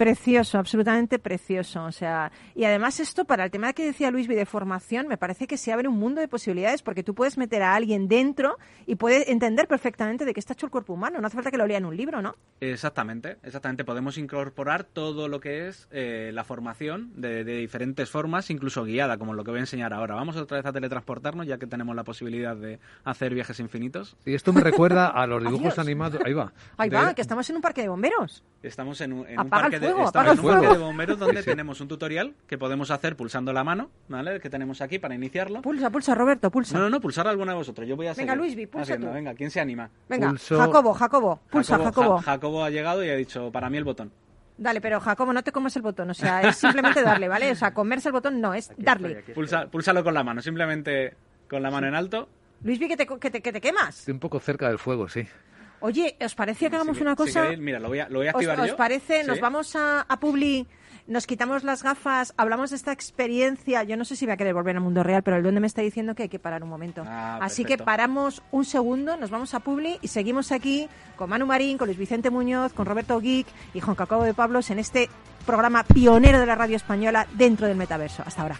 [0.02, 1.84] Precioso, absolutamente precioso.
[1.84, 5.46] O sea, y además esto para el tema que decía Luis de formación, me parece
[5.46, 8.96] que se abre un mundo de posibilidades porque tú puedes meter a alguien dentro y
[8.96, 11.22] puede entender perfectamente de qué está hecho el cuerpo humano.
[11.22, 12.36] No hace falta que lo lea en un libro, ¿no?
[12.62, 13.84] Exactamente, exactamente.
[13.86, 19.20] Podemos incorporar todo lo que es eh, la formación de, de diferentes formas, incluso guiada,
[19.20, 20.16] como lo que voy a enseñar ahora.
[20.16, 24.18] Vamos otra vez a teletransportarnos, ya que tenemos la posibilidad de hacer viajes infinitos.
[24.26, 26.20] Y esto me recuerda a los dibujos animados.
[26.26, 26.52] Ahí va.
[26.78, 28.44] Ahí De- va, que estamos en un parque de bomberos.
[28.64, 30.74] Estamos en un, en parque, fuego, apaga estamos en el un fuego.
[30.80, 31.50] de bomberos donde Sí, sí.
[31.50, 34.40] tenemos un tutorial que podemos hacer pulsando la mano, ¿vale?
[34.40, 35.62] Que tenemos aquí para iniciarlo.
[35.62, 36.78] Pulsa, pulsa, Roberto, pulsa.
[36.78, 37.88] No, no, no, pulsar alguna de vosotros.
[37.88, 39.08] Yo voy a Venga, seguir Luisbi, pulsa haciendo.
[39.08, 39.14] tú.
[39.14, 39.90] Venga, ¿quién se anima?
[40.10, 42.18] Venga, Pulso- Jacobo, Jacobo, pulsa, Jacobo.
[42.18, 44.12] Ja- Jacobo ha llegado y ha dicho, para mí el botón.
[44.58, 46.10] Dale, pero Jacobo, no te comas el botón.
[46.12, 47.52] O sea, es simplemente darle, ¿vale?
[47.52, 49.20] O sea, comerse el botón no, es Aquí darle.
[49.20, 51.16] estoy, Pulsa, púlsalo con la mano, simplemente
[51.50, 52.30] con la mano en alto.
[52.64, 54.00] Luis, vi que te, que, te, que te quemas.
[54.00, 55.26] Estoy un poco cerca del fuego, sí.
[55.82, 57.42] Oye, ¿os parecía que hagamos Si- una si cosa?
[57.44, 58.76] queréis, mira, lo voy a, lo voy a ¿Os, activar os yo.
[58.78, 59.22] parece?
[59.22, 59.28] Sí.
[59.28, 60.68] Nos vamos a, a Publi,
[61.08, 63.84] nos quitamos las gafas, hablamos de esta experiencia.
[63.84, 65.68] Yo no sé si voy a querer volver al mundo real, pero el duende me
[65.68, 67.04] está diciendo que hay que parar un momento.
[67.06, 71.46] Ah, Así que paramos un segundo, nos vamos a Publi y seguimos aquí con Manu
[71.48, 75.10] Marín, con Luis Vicente Muñoz, con Roberto Geek y Juan Jacobo de Pablos en este
[75.46, 78.24] programa pionero de la radio española dentro del metaverso.
[78.26, 78.60] Hasta ahora.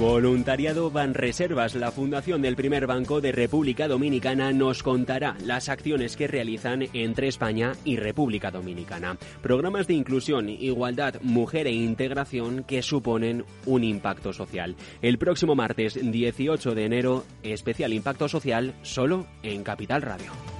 [0.00, 6.26] Voluntariado Banreservas, la fundación del primer banco de República Dominicana, nos contará las acciones que
[6.26, 9.18] realizan entre España y República Dominicana.
[9.42, 14.74] Programas de inclusión, igualdad, mujer e integración que suponen un impacto social.
[15.02, 20.59] El próximo martes 18 de enero, especial impacto social solo en Capital Radio.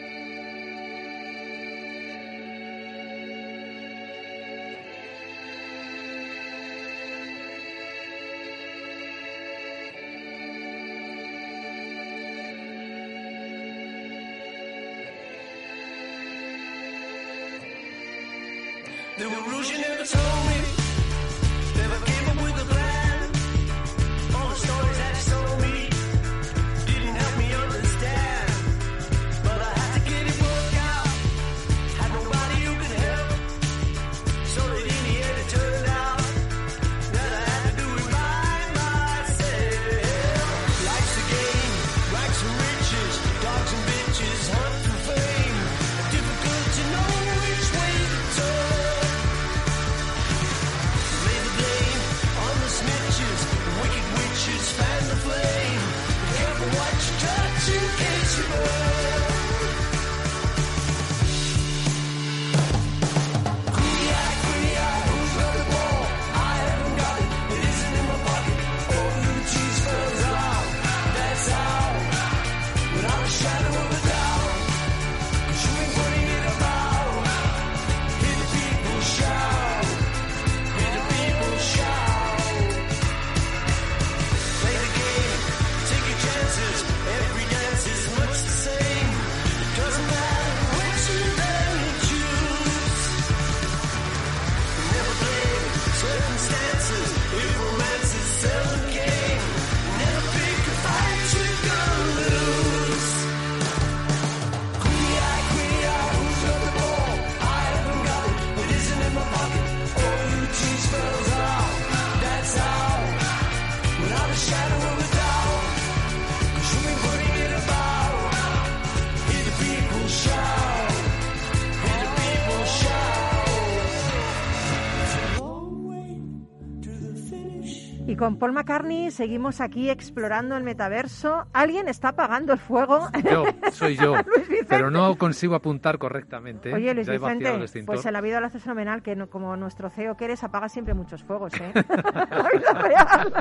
[128.21, 131.47] Con Paul McCartney seguimos aquí explorando el metaverso.
[131.53, 133.07] ¿Alguien está apagando el fuego?
[133.23, 134.13] Yo, soy yo.
[134.69, 136.71] Pero no consigo apuntar correctamente.
[136.71, 139.89] Oye, Luis Ya Vicente, pues en la vida lo haces fenomenal, que no- como nuestro
[139.89, 141.71] CEO que eres, apaga siempre muchos fuegos, ¿eh?
[142.29, 143.33] La vida real.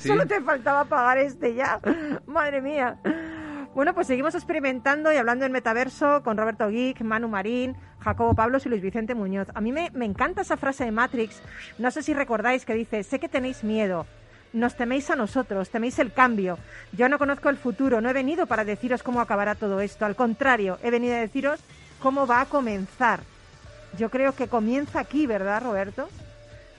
[0.00, 0.08] Sí.
[0.08, 1.78] Solo te faltaba apagar este ya.
[2.26, 2.98] Madre mía.
[3.72, 8.66] Bueno, pues seguimos experimentando y hablando del metaverso con Roberto Geek, Manu Marín, Jacobo Pablos
[8.66, 9.46] y Luis Vicente Muñoz.
[9.54, 11.40] A mí me, me encanta esa frase de Matrix,
[11.78, 14.06] no sé si recordáis, que dice, sé que tenéis miedo,
[14.52, 16.58] nos teméis a nosotros, teméis el cambio.
[16.92, 20.16] Yo no conozco el futuro, no he venido para deciros cómo acabará todo esto, al
[20.16, 21.60] contrario, he venido a deciros
[22.00, 23.20] cómo va a comenzar.
[23.96, 26.08] Yo creo que comienza aquí, ¿verdad, Roberto?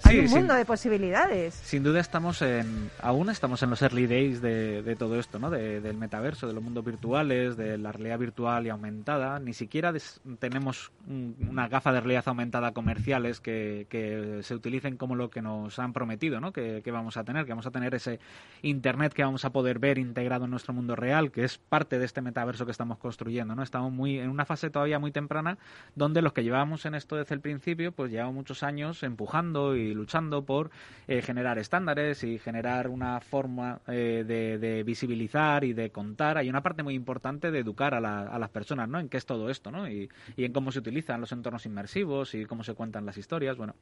[0.04, 1.54] Hay Sí, un mundo de posibilidades.
[1.54, 5.50] Sin duda estamos en, aún estamos en los early days de, de todo esto, ¿no?
[5.50, 9.40] De- del metaverso, de los mundos virtuales, de la realidad virtual y aumentada.
[9.40, 14.98] Ni siquiera des- tenemos un- una gafa de realidad aumentada comerciales que, que se utilicen
[14.98, 16.52] como lo que nos han prometido, ¿no?
[16.52, 18.20] Que, que vamos a tener, que vamos a tener ese
[18.64, 22.06] internet que vamos a poder ver integrado en nuestro mundo real, que es parte de
[22.06, 23.64] este metaverso que estamos construyendo, ¿no?
[23.64, 25.58] Estamos muy en una fase todavía muy temprana
[25.96, 29.91] donde los que llevamos en esto desde el principio, pues llevamos muchos años empujando y
[29.94, 30.72] luchando por
[31.08, 36.38] eh, generar estándares y generar una forma eh, de, de visibilizar y de contar.
[36.38, 39.00] Hay una parte muy importante de educar a, la- a las personas, ¿no?
[39.00, 39.88] En qué es todo esto, ¿no?
[39.90, 43.58] Y, y en cómo se utilizan los entornos inmersivos y cómo se cuentan las historias.
[43.58, 43.76] Bueno,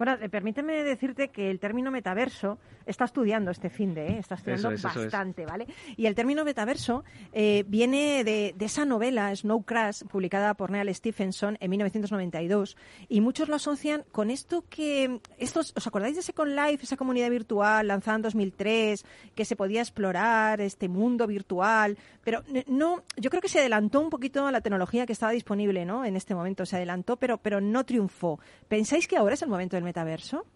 [0.00, 4.18] Bueno, eh, permíteme decirte que el término metaverso está estudiando este fin de, ¿eh?
[4.18, 5.66] está estudiando es, bastante, ¿vale?
[5.94, 10.88] Y el término metaverso eh, viene de, de esa novela Snow Crash, publicada por Neal
[10.94, 12.78] Stephenson en 1992,
[13.10, 17.28] y muchos lo asocian con esto que estos, ¿os acordáis de Second Life, esa comunidad
[17.28, 21.98] virtual lanzada en 2003, que se podía explorar este mundo virtual?
[22.24, 25.84] Pero no, yo creo que se adelantó un poquito a la tecnología que estaba disponible,
[25.84, 26.06] ¿no?
[26.06, 28.40] En este momento se adelantó, pero pero no triunfó.
[28.66, 30.46] ¿Pensáis que ahora es el momento del metaverso?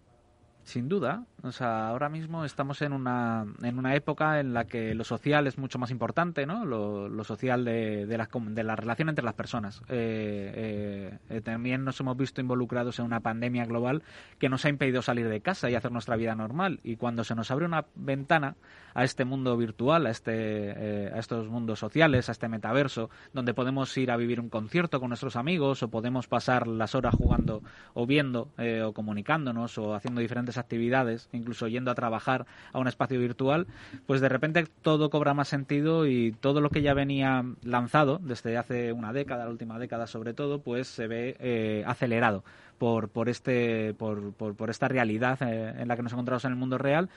[0.62, 4.94] sin duda, O sea, ahora mismo estamos en una, en una época en la que
[4.94, 6.64] lo social es mucho más importante, ¿no?
[6.64, 9.82] Lo, social de, de, la, de la relación entre las personas.
[9.90, 14.02] Eh, eh, eh, también nos hemos visto involucrados en una pandemia global
[14.38, 16.80] que nos ha impedido salir de casa y hacer nuestra vida normal.
[16.82, 18.56] Y cuando se nos abre una ventana
[18.94, 23.52] a este mundo virtual, a, este, eh, a estos mundos sociales, a este metaverso, donde
[23.52, 27.62] podemos ir a vivir un concierto con nuestros amigos o podemos pasar las horas jugando
[27.92, 32.88] o viendo eh, o comunicándonos o haciendo diferentes actividades, incluso yendo a trabajar a un
[32.88, 33.66] espacio virtual,
[34.06, 38.56] pues de repente todo cobra más sentido y todo lo que ya venía lanzado desde
[38.56, 42.44] hace una década, la última década sobre todo, pues se ve eh, acelerado
[42.78, 46.52] por, por, este, por, por, por esta realidad eh, en la que nos encontramos en
[46.52, 47.08] el mundo real.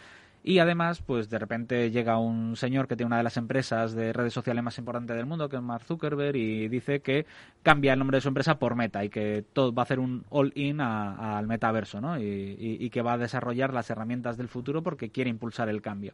[0.43, 4.13] Y además, pues de repente llega un señor que tiene una de las empresas de
[4.13, 7.25] redes sociales más importantes del mundo, que es Mark Zuckerberg, y dice que
[7.63, 10.23] cambia el nombre de su empresa por Meta y que todo va a hacer un
[10.29, 12.17] all-in al metaverso, ¿no?
[12.17, 15.81] Y, y- y que va a desarrollar las herramientas del futuro porque quiere impulsar el
[15.81, 16.13] cambio.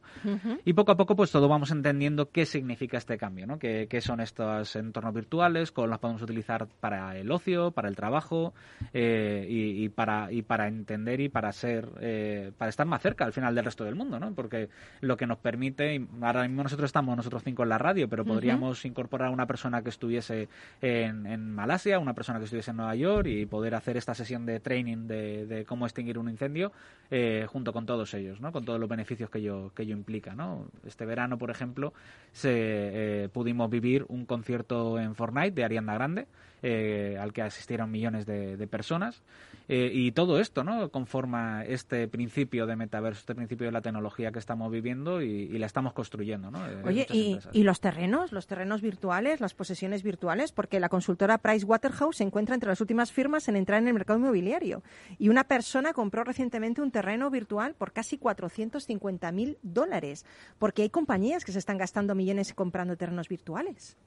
[0.66, 3.60] Y poco a poco, pues todo vamos entendiendo qué significa este cambio, ¿no?
[3.60, 5.72] ¿Qué, qué son estos entornos virtuales?
[5.72, 8.54] ¿Cómo las podemos utilizar para el ocio, para el trabajo
[8.94, 13.26] eh, y, y para, y para entender y para ser, eh, para estar más cerca
[13.26, 14.23] al final del resto del mundo, ¿no?
[14.36, 14.70] Porque
[15.02, 18.86] lo que nos permite, ahora mismo nosotros estamos nosotros cinco en la radio, pero podríamos
[18.86, 20.50] incorporar a una persona que estuviese
[20.82, 24.46] en, en Malasia, una persona que estuviese en Nueva York y poder hacer esta sesión
[24.46, 26.72] de training de, de cómo extinguir un incendio
[27.12, 28.52] eh, junto con todos ellos, ¿no?
[28.52, 30.68] Con todos los beneficios que ello, que ello implica, ¿no?
[30.86, 31.94] Este verano, por ejemplo,
[32.32, 36.28] se, eh, pudimos vivir un concierto en Fortnite de Ariana Grande,
[36.64, 39.22] eh, al que asistieron millones de, de personas.
[39.70, 40.90] Eh, y todo esto, ¿no?
[40.90, 45.58] Conforma este principio de metaverso, este principio de la tecnología que estamos viviendo y, y
[45.58, 46.60] la estamos construyendo, ¿no?
[46.84, 52.18] Oye, y, y los terrenos, los terrenos virtuales, las posesiones virtuales, porque la consultora Pricewaterhouse
[52.18, 54.84] se encuentra entre las últimas firmas en entrar en el mercado inmobiliario.
[55.20, 60.26] Y una persona compró recientemente un terreno virtual por casi 450 mil dólares,
[60.60, 63.98] porque hay compañías que se están gastando millones comprando terrenos virtuales.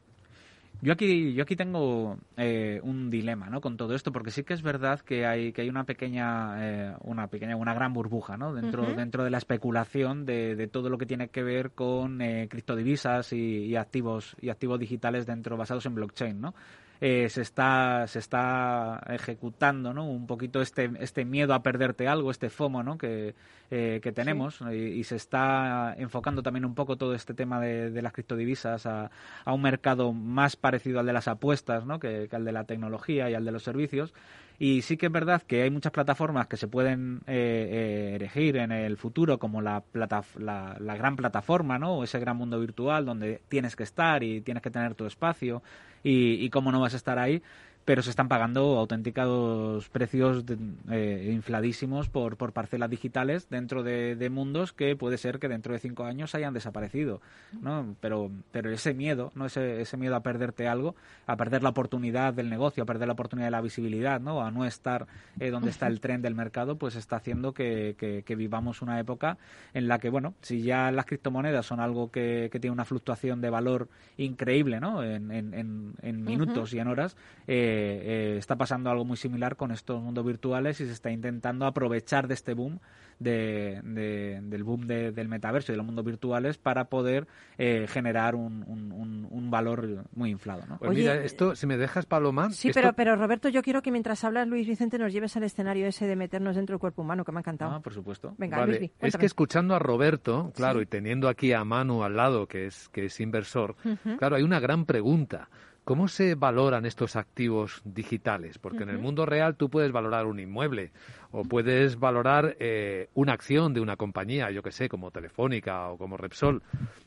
[0.83, 3.61] Yo aquí, yo aquí tengo eh, un dilema, ¿no?
[3.61, 6.95] Con todo esto, porque sí que es verdad que hay, que hay una pequeña, eh,
[7.01, 8.55] una pequeña, una gran burbuja, ¿no?
[8.55, 12.47] Dentro, dentro de la especulación de, de todo lo que tiene que ver con eh,
[12.49, 16.55] criptodivisas y, y activos y activos digitales dentro basados en blockchain, ¿no?
[17.01, 22.31] Eh, se está se está ejecutando no un poquito este este miedo a perderte algo
[22.31, 23.35] este FOMO no que,
[23.71, 27.91] eh, que tenemos y, y se está enfocando también un poco todo este tema de,
[27.91, 29.11] de las criptodivisas a,
[29.45, 31.99] a un mercado más parecido al de las apuestas ¿no?
[31.99, 34.15] que, que al de la tecnología y al de los servicios
[34.59, 38.57] y sí que es verdad que hay muchas plataformas que se pueden eh, eh, erigir
[38.57, 41.97] en el futuro como la, la, gran plataforma, ¿no?
[41.97, 45.63] O ese gran mundo virtual donde tienes que estar y tienes que tener tu espacio
[46.09, 47.43] y cómo no vas a estar ahí,
[47.87, 50.59] pero se están pagando auténticos precios de-
[50.91, 55.73] eh, infladísimos por, por parcelas digitales dentro de, de mundos que puede ser que dentro
[55.73, 57.21] de cinco años hayan desaparecido,
[57.63, 57.95] ¿no?
[58.01, 59.47] Pero, pero ese miedo, ¿no?
[59.47, 60.97] Ese, ese miedo a perderte algo,
[61.27, 64.43] a perder la oportunidad del negocio, a perder la oportunidad de la visibilidad, ¿no?
[64.43, 65.07] A no estar
[65.41, 68.99] eh, donde está el tren del mercado, pues está haciendo que, que- que vivamos una
[68.99, 69.39] época
[69.75, 73.41] en la que, bueno, si ya las criptomonedas son algo que, que tiene una fluctuación
[73.41, 75.03] de valor increíble, ¿no?
[75.05, 79.57] En, en- en- en minutos y en horas, eh, eh, está pasando algo muy similar
[79.57, 82.81] con estos mundos virtuales y se está intentando aprovechar de este boom
[83.19, 87.87] de, de- del boom de- del metaverso y de los mundos virtuales para poder eh,
[87.89, 90.79] generar un, un- un- un valor muy inflado, ¿no?
[90.79, 93.91] Pues mira, esto, si me dejas, Paloma, Sí, esto- pero, pero Roberto, yo quiero que
[93.91, 97.25] mientras hablas, Luis Vicente, nos lleves al escenario ese de meternos dentro del cuerpo humano,
[97.25, 97.73] que me ha encantado.
[97.73, 98.35] Ah, por supuesto.
[98.37, 102.17] Venga, Vale, Luismi, es que escuchando a Roberto, claro, y teniendo aquí a Manu al
[102.17, 104.17] lado, que es, que es inversor, Ujú.
[104.19, 105.49] claro, hay una gran pregunta.
[105.87, 108.59] ¿Cómo se valoran estos activos digitales?
[108.59, 110.91] Porque en el mundo real tú puedes valorar un inmueble
[111.31, 115.97] o puedes valorar eh, una acción de una compañía, yo que sé, como Telefónica o
[115.97, 116.65] como Repsol.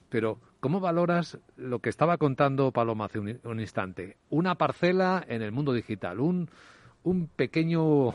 [0.08, 4.16] Pero, ¿cómo valoras lo que estaba contando Paloma hace un, un instante?
[4.30, 6.50] Una parcela en el mundo digital, un,
[7.04, 8.14] un pequeño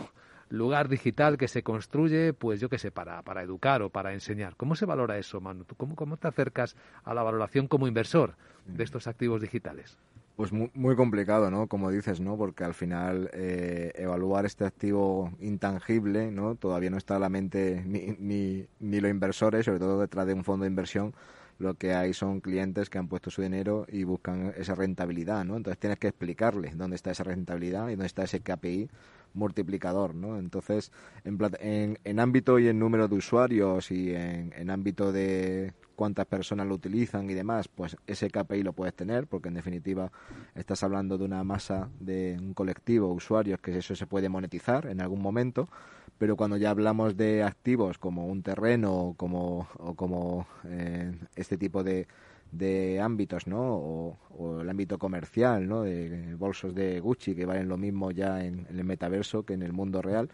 [0.49, 4.57] lugar digital que se construye, pues yo qué sé, para, para educar o para enseñar.
[4.57, 5.65] ¿Cómo se valora eso, Manu?
[5.65, 6.75] ¿Tú ¿Cómo, ¿Cómo te acercas
[7.05, 9.99] a la valoración como inversor de estos activos digitales?
[10.37, 11.69] Pues mu- muy, complicado, ¿no?
[11.69, 12.37] Como dices, ¿no?
[12.37, 16.57] Porque al final eh, evaluar este activo intangible, ¿no?
[16.57, 20.43] Todavía no está la mente ni, ni, ni los inversores, sobre todo detrás de un
[20.43, 21.15] fondo de inversión.
[21.61, 25.57] Lo que hay son clientes que han puesto su dinero y buscan esa rentabilidad, ¿no?
[25.57, 28.91] Entonces tienes que explicarles dónde está esa rentabilidad y dónde está ese KPI
[29.35, 30.37] multiplicador, ¿no?
[30.39, 30.91] Entonces,
[31.25, 36.27] en, en, en ámbito y en número de usuarios y en, en ámbito de cuántas
[36.27, 40.11] personas lo utilizan y demás, pues ese KPI lo puedes tener, porque en definitiva
[40.55, 45.01] estás hablando de una masa de un colectivo usuarios que eso se puede monetizar en
[45.01, 45.69] algún momento,
[46.19, 51.83] pero cuando ya hablamos de activos como un terreno como, o como eh, este tipo
[51.83, 52.07] de,
[52.53, 53.75] de ámbitos, ¿no?
[53.75, 55.83] O, o el ámbito comercial, ¿no?
[55.83, 59.63] De bolsos de Gucci que valen lo mismo ya en, en el metaverso que en
[59.63, 60.31] el mundo real,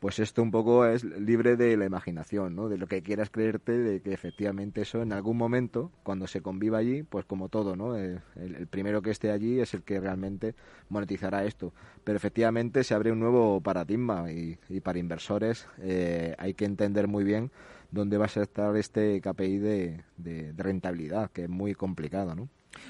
[0.00, 2.68] pues esto un poco es libre de la imaginación, ¿no?
[2.68, 6.78] De lo que quieras creerte, de que efectivamente eso en algún momento, cuando se conviva
[6.78, 7.96] allí, pues como todo, ¿no?
[7.98, 10.54] Eh, El, primero que esté allí es el que realmente
[10.88, 11.72] monetizará esto.
[12.04, 17.06] Pero efectivamente se abre un nuevo paradigma y, y para inversores eh, hay que entender
[17.08, 17.50] muy bien
[17.90, 22.48] dónde va a estar este KPI de, de- de rentabilidad, que es muy complicado, ¿no?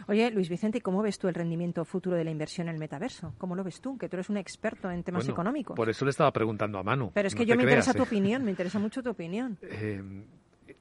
[0.08, 2.80] Oye, Luis Vicente, ¿y ¿cómo ves tú el rendimiento futuro de la inversión en el
[2.80, 3.34] metaverso?
[3.38, 3.96] ¿Cómo lo ves tú?
[3.96, 5.76] Que tú eres un experto en temas Bueno, económicos.
[5.76, 7.10] Por eso le estaba preguntando a Manu.
[7.14, 8.06] Pero es que no yo me creas, interesa tu ¿eh?
[8.06, 9.58] opinión, me interesa mucho tu opinión.
[9.62, 10.02] Eh,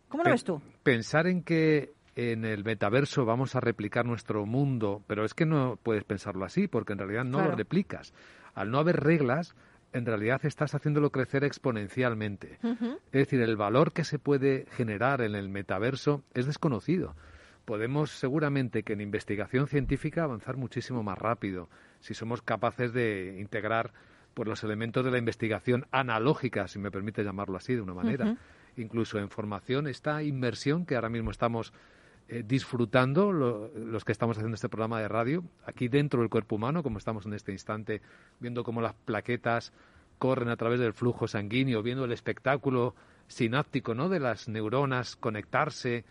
[0.08, 0.62] ¿Cómo lo ves tú?
[0.84, 5.78] Pensar en que en el metaverso vamos a replicar nuestro mundo, pero es que no
[5.82, 7.52] puedes pensarlo así, porque en realidad no Claro.
[7.52, 8.14] lo replicas.
[8.56, 9.56] Al no haber reglas,
[9.94, 12.58] en realidad estás haciéndolo crecer exponencialmente.
[13.12, 17.16] Es decir, el valor que se puede generar en el metaverso es desconocido.
[17.70, 23.94] Podemos seguramente que en investigación científica avanzar muchísimo más rápido si somos capaces de integrar
[24.34, 28.36] pues, los elementos de la investigación analógica, si me permite llamarlo así de una manera.
[28.76, 31.72] Incluso en formación, esta inmersión que ahora mismo estamos
[32.28, 36.56] eh, disfrutando lo- los que estamos haciendo este programa de radio, aquí dentro del cuerpo
[36.56, 38.02] humano, como estamos en este instante,
[38.40, 39.74] viendo cómo las plaquetas
[40.18, 42.96] corren a través del flujo sanguíneo, viendo el espectáculo
[43.28, 44.10] sináptico ¿no?
[44.10, 46.04] de las neuronas conectarse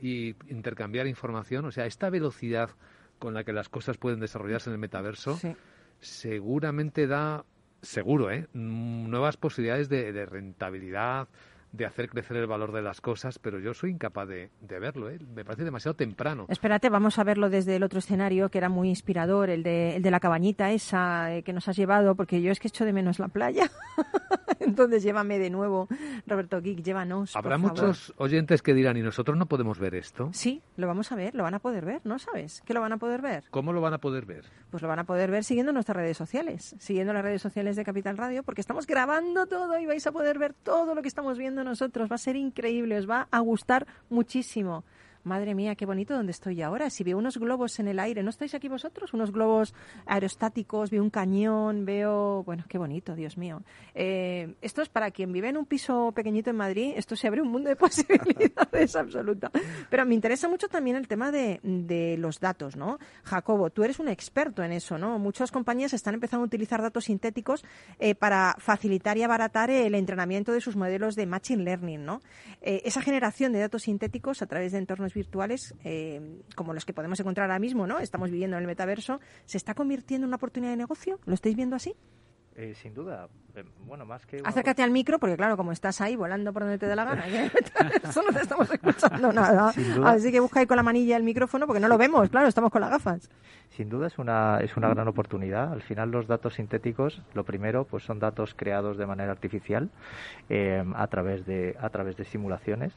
[0.00, 1.64] y intercambiar información.
[1.66, 2.70] O sea, esta velocidad
[3.18, 5.54] con la que las cosas pueden desarrollarse en el metaverso Sí.
[6.00, 7.44] seguramente da,
[7.82, 8.46] seguro, ¿eh?
[8.52, 11.28] Mm, nuevas posibilidades de, de rentabilidad,
[11.72, 15.10] de hacer crecer el valor de las cosas, pero yo soy incapaz de, de verlo,
[15.10, 15.18] ¿eh?
[15.34, 16.46] Me parece demasiado temprano.
[16.48, 20.02] Espérate, vamos a verlo desde el otro escenario que era muy inspirador, el de, el
[20.02, 22.92] de la cabañita esa eh, que nos has llevado, porque yo es que echo de
[22.92, 23.70] menos la playa.
[24.60, 25.88] Entonces llévame de nuevo,
[26.26, 27.32] Roberto Geek, llévanos.
[27.32, 27.70] por Habrá favor.
[27.72, 30.30] muchos oyentes que dirán, ¿y nosotros no podemos ver esto?
[30.32, 32.62] Sí, lo vamos a ver, lo van a poder ver, ¿no sabes?
[32.64, 33.44] ¿Que lo van a poder ver?
[33.50, 34.44] ¿Cómo lo van a poder ver?
[34.70, 37.84] Pues lo van a poder ver siguiendo nuestras redes sociales, siguiendo las redes sociales de
[37.84, 41.38] Capital Radio, porque estamos grabando todo y vais a poder ver todo lo que estamos
[41.38, 42.10] viendo nosotros.
[42.10, 44.84] Va a ser increíble, os va a gustar muchísimo.
[45.24, 46.90] Madre mía, qué bonito donde estoy ahora.
[46.90, 49.14] Si veo unos globos en el aire, ¿no estáis aquí vosotros?
[49.14, 49.74] Unos globos
[50.06, 52.42] aerostáticos, veo un cañón, veo...
[52.44, 53.62] Bueno, qué bonito, Dios mío.
[53.94, 57.40] Eh, esto es para quien vive en un piso pequeñito en Madrid, esto se abre
[57.40, 59.50] un mundo de posibilidades absoluta.
[59.88, 62.98] Pero me interesa mucho también el tema de, de los datos, ¿no?
[63.24, 65.18] Jacobo, tú eres un experto en eso, ¿no?
[65.18, 67.64] Muchas compañías están empezando a utilizar datos sintéticos
[67.98, 72.20] eh, para facilitar y abaratar el entrenamiento de sus modelos de Machine Learning, ¿no?
[72.60, 76.92] Eh, esa generación de datos sintéticos a través de entornos virtuales, eh, como los que
[76.92, 77.98] podemos encontrar ahora mismo, ¿no?
[78.00, 81.18] Estamos viviendo en el metaverso, ¿se está convirtiendo en una oportunidad de negocio?
[81.24, 81.94] ¿Lo estáis viendo así?
[82.56, 84.40] Eh, sin duda, eh, bueno, más que...
[84.44, 87.24] Acércate al micro, porque claro, como estás ahí volando por donde te dé la gana,
[88.04, 89.72] eso no te estamos escuchando nada.
[90.04, 92.70] Así que busca ahí con la manilla el micrófono, porque no lo vemos, claro, estamos
[92.70, 93.28] con las gafas.
[93.70, 95.72] Sin duda es una, es una gran oportunidad.
[95.72, 99.90] Al final los datos sintéticos, lo primero, pues son datos creados de manera artificial
[100.48, 102.92] eh, a, través de, a través de simulaciones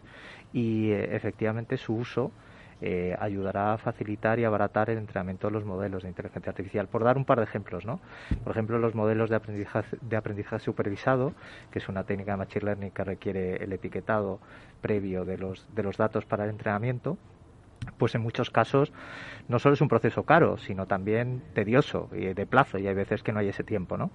[0.54, 2.32] y eh, efectivamente su uso
[2.80, 6.88] eh, ayudará a facilitar y abaratar el entrenamiento de los modelos de inteligencia artificial.
[6.88, 8.00] Por dar un par de ejemplos, ¿no?
[8.44, 11.34] Por ejemplo, los modelos de aprendizaje, de aprendizaje supervisado,
[11.72, 14.40] que es una técnica de Machine Learning que requiere el etiquetado
[14.80, 17.18] previo de los, de los datos para el entrenamiento,
[17.98, 18.92] pues en muchos casos
[19.48, 23.24] no solo es un proceso caro, sino también tedioso y de plazo, y hay veces
[23.24, 24.12] que no hay ese tiempo, ¿no?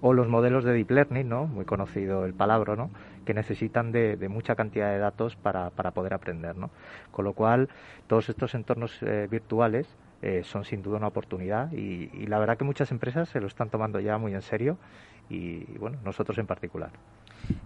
[0.00, 1.46] O los modelos de deep learning, ¿no?
[1.46, 2.90] Muy conocido el palabra, ¿no?
[3.24, 6.70] Que necesitan de, de mucha cantidad de datos para, para poder aprender, ¿no?
[7.10, 7.70] Con lo cual,
[8.06, 9.88] todos estos entornos eh, virtuales
[10.20, 13.46] eh, son sin duda una oportunidad y, y la verdad que muchas empresas se lo
[13.46, 14.78] están tomando ya muy en serio
[15.30, 16.90] y, y, bueno, nosotros en particular.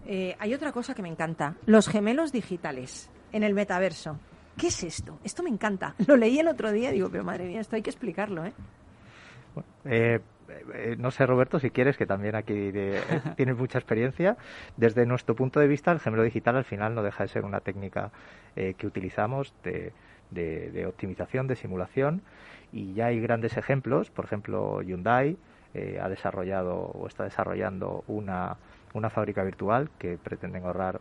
[0.07, 4.19] Eh, hay otra cosa que me encanta, los gemelos digitales en el metaverso.
[4.59, 5.19] ¿Qué es esto?
[5.25, 5.95] Esto me encanta.
[6.07, 8.53] Lo leí el otro día y digo, pero madre mía, esto hay que explicarlo, ¿eh?
[9.85, 10.21] Eh,
[10.75, 13.03] eh, no sé, Roberto, si quieres, que también aquí de- eh,
[13.37, 14.37] tienes mucha experiencia.
[14.77, 17.61] Desde nuestro punto de vista, el gemelo digital al final no deja de ser una
[17.61, 18.11] técnica
[18.57, 19.93] eh, que utilizamos de,
[20.31, 22.23] de- de optimización, de simulación,
[22.73, 24.11] y ya hay grandes ejemplos.
[24.11, 25.37] Por ejemplo, Hyundai
[25.75, 28.57] eh, ha desarrollado o está desarrollando una,
[28.95, 31.01] una fábrica virtual que pretenden ahorrar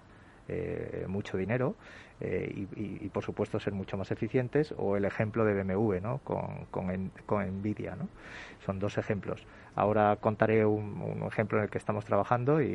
[0.50, 1.76] eh, mucho dinero
[2.20, 6.00] eh, y, y- y, por supuesto ser mucho más eficientes o el ejemplo de BMW
[6.02, 6.20] ¿no?
[6.24, 8.08] con, con, En- con Nvidia ¿no?
[8.66, 9.46] son dos ejemplos
[9.76, 12.66] ahora contaré un, un ejemplo en el que estamos trabajando y,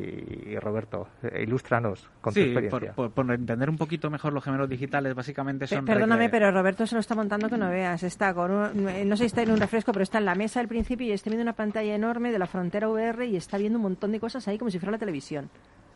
[0.47, 4.43] y Roberto eh, ilústranos con tu experiencia por, por- por entender un poquito mejor los
[4.43, 5.85] gemelos digitales, básicamente Pe- son...
[5.85, 8.01] Perdóname, pero Roberto se lo está montando que no veas.
[8.03, 10.61] Está con un- no sé si está en un refresco, pero está en la mesa
[10.61, 13.77] al principio y está viendo una pantalla enorme de la frontera VR y está viendo
[13.79, 15.49] un montón de cosas ahí como si fuera la televisión.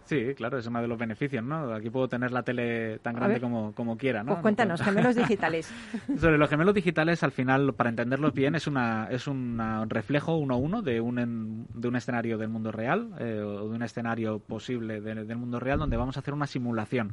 [0.07, 1.73] Sí, claro, es uno de los beneficios, ¿no?
[1.73, 4.31] Aquí puedo tener la tele tan grande como, como quiera, ¿no?
[4.33, 5.71] Pues cuéntanos, gemelos digitales.
[6.17, 10.55] Sobre los gemelos digitales, al final, para entenderlos bien, es una es un reflejo uno
[10.55, 14.39] a uno de un, de un escenario del mundo real eh, o de un escenario
[14.39, 17.11] posible de- del mundo real donde vamos a hacer una simulación.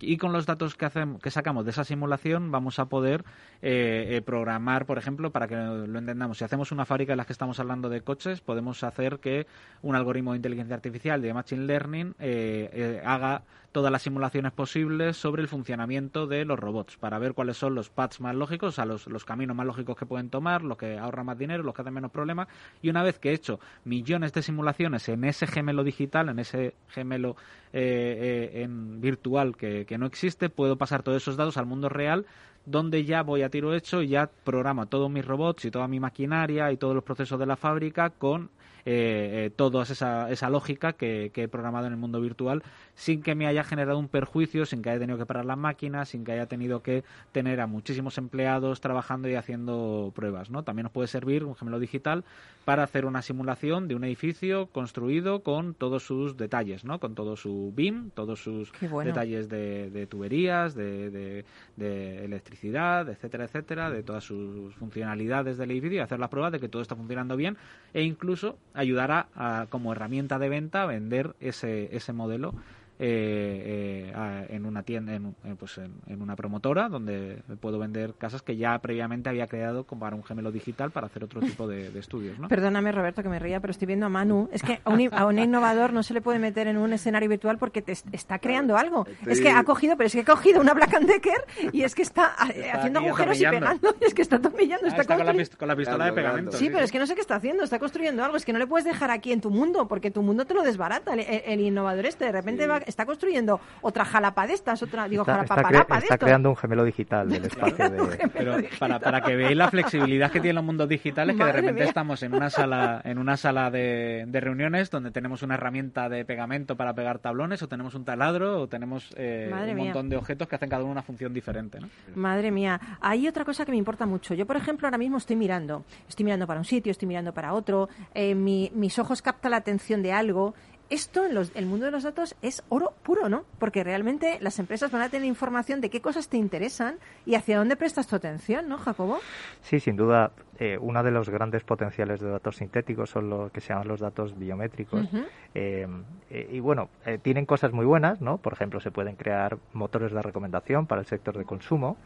[0.00, 3.24] Y con los datos que, hacemos, que sacamos de esa simulación vamos a poder
[3.62, 6.38] eh, eh, programar, por ejemplo, para que lo entendamos.
[6.38, 9.46] Si hacemos una fábrica en la que estamos hablando de coches, podemos hacer que
[9.82, 13.42] un algoritmo de inteligencia artificial de Machine Learning eh, haga
[13.72, 17.88] todas las simulaciones posibles sobre el funcionamiento de los robots para ver cuáles son los
[17.88, 20.98] paths más lógicos, o sea, los, los caminos más lógicos que pueden tomar, los que
[20.98, 22.48] ahorran más dinero, los que hacen menos problemas.
[22.82, 26.74] Y una vez que he hecho millones de simulaciones en ese gemelo digital, en ese
[26.88, 27.36] gemelo
[27.72, 32.24] en virtual que, que no existe, puedo pasar todos esos datos al mundo real
[32.64, 35.98] donde ya voy a tiro hecho y ya programo todos mis robots y toda mi
[35.98, 38.50] maquinaria y todos los procesos de la fábrica con
[38.84, 42.62] eh, eh, toda esa, esa lógica que, que he programado en el mundo virtual
[42.94, 46.10] sin que me haya generado un perjuicio, sin que haya tenido que parar las máquinas,
[46.10, 47.02] sin que haya tenido que
[47.32, 50.50] tener a muchísimos empleados trabajando y haciendo pruebas.
[50.50, 50.62] ¿no?
[50.64, 52.24] También nos puede servir un gemelo digital
[52.64, 56.98] para hacer una simulación de un edificio construido con todos sus detalles, ¿no?
[57.00, 59.08] con todo su BIM, todos sus bueno.
[59.08, 61.44] detalles de, de tuberías, de, de-
[61.76, 66.60] de electricidad, etcétera, etcétera, de todas sus funcionalidades del edificio y hacer la prueba de
[66.60, 67.56] que todo está funcionando bien
[67.94, 72.54] e incluso ayudará a, como herramienta de venta a vender ese, ese modelo
[73.00, 78.14] eh, eh, en una tienda, en, en, pues en, en una promotora donde puedo vender
[78.14, 81.66] casas que ya previamente había creado como para un gemelo digital para hacer otro tipo
[81.66, 82.48] de, de estudios, ¿no?
[82.48, 84.48] Perdóname, Roberto, que me ría, pero estoy viendo a Manu.
[84.52, 87.28] Es que a un, a un innovador no se le puede meter en un escenario
[87.28, 89.06] virtual porque te est- está creando algo.
[89.06, 91.82] Estoy- Es que ha cogido, pero es que ha cogido una Black and Decker y
[91.82, 93.94] es que está, eh, haciendo agujeros y pegando.
[94.00, 96.52] Es que está atornillando, Ah, está, está con la, con pistola de pegamento.
[96.52, 98.36] Sí, pero es que no sé qué está haciendo, está construyendo algo.
[98.36, 100.62] Es que no le puedes dejar aquí en tu mundo, porque tu mundo te lo
[100.62, 101.14] desbarata.
[101.14, 105.08] El, el- el innovador este de repente va, está construyendo otra jalapa de estas, otra,
[105.08, 108.28] digo, Está, está, jalapapalapa cre- de está creando un gemelo digital del espacio de...
[108.34, 111.72] Pero para, para que veáis la flexibilidad que tienen los mundos digitales, que de repente
[111.80, 111.84] mía.
[111.84, 116.24] estamos en una sala, en una sala de, de reuniones donde tenemos una herramienta de
[116.24, 119.84] pegamento para pegar tablones, o tenemos un taladro, o tenemos eh, un mía.
[119.84, 121.80] montón de objetos que hacen cada uno una función diferente.
[121.80, 121.88] ¿no?
[122.14, 124.34] Madre mía, hay otra cosa que me importa mucho.
[124.34, 125.84] Yo, por ejemplo, ahora mismo estoy mirando.
[126.08, 127.88] Estoy mirando para un sitio, estoy mirando para otro.
[128.14, 130.54] eh, mi- mis ojos captan la atención de algo.
[130.90, 133.44] Esto, en los- el mundo de los datos, es oro puro, ¿no?
[133.58, 137.58] Porque realmente las empresas van a tener información de qué cosas te interesan y hacia
[137.58, 139.18] dónde prestas tu atención, ¿no, Jacobo?
[139.62, 143.60] Sí, sin duda, eh, uno de los grandes potenciales de datos sintéticos son los que
[143.60, 145.06] se llaman los datos biométricos.
[145.54, 145.86] Eh,
[146.30, 146.88] eh, y bueno,
[147.22, 148.38] tienen cosas muy buenas, ¿no?
[148.38, 151.96] Por ejemplo, se pueden crear motores de recomendación para el sector de consumo,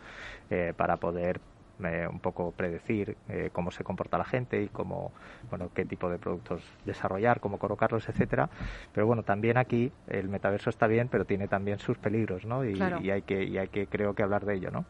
[0.51, 1.41] eh, para poder
[1.83, 5.13] eh, un poco predecir eh, cómo se comporta la gente y cómo,
[5.51, 8.49] bueno, qué tipo de productos desarrollar, cómo colocarlos, etcétera.
[8.93, 12.65] Pero bueno, también aquí el metaverso está bien, pero tiene también sus peligros, ¿no?
[12.65, 13.01] Y, Claro.
[13.01, 14.85] y hay que, y hay que, creo que hablar de ello, ¿no?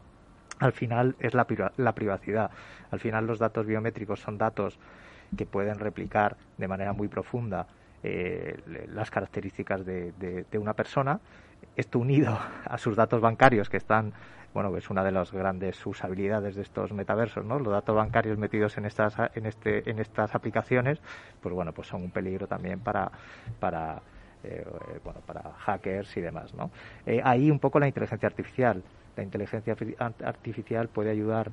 [0.59, 2.49] al final es la, la privacidad.
[2.89, 4.79] Al final los datos biométricos son datos
[5.35, 7.67] que pueden replicar de manera muy profunda
[8.03, 8.55] eh,
[8.87, 11.19] las características de, de- de una persona.
[11.75, 14.13] Esto unido a sus datos bancarios que están,
[14.55, 17.59] bueno, es una de las grandes usabilidades de estos metaversos, ¿no?
[17.59, 21.01] Los datos bancarios metidos en estas, en este, en estas aplicaciones,
[21.41, 23.11] pues bueno, pues son un peligro también para,
[23.59, 24.01] para
[24.43, 24.65] eh,
[25.03, 26.71] bueno, para hackers y demás, ¿no?
[27.05, 28.81] Eh, ahí un poco la inteligencia artificial.
[29.17, 31.51] La inteligencia arti- art- artificial puede ayudar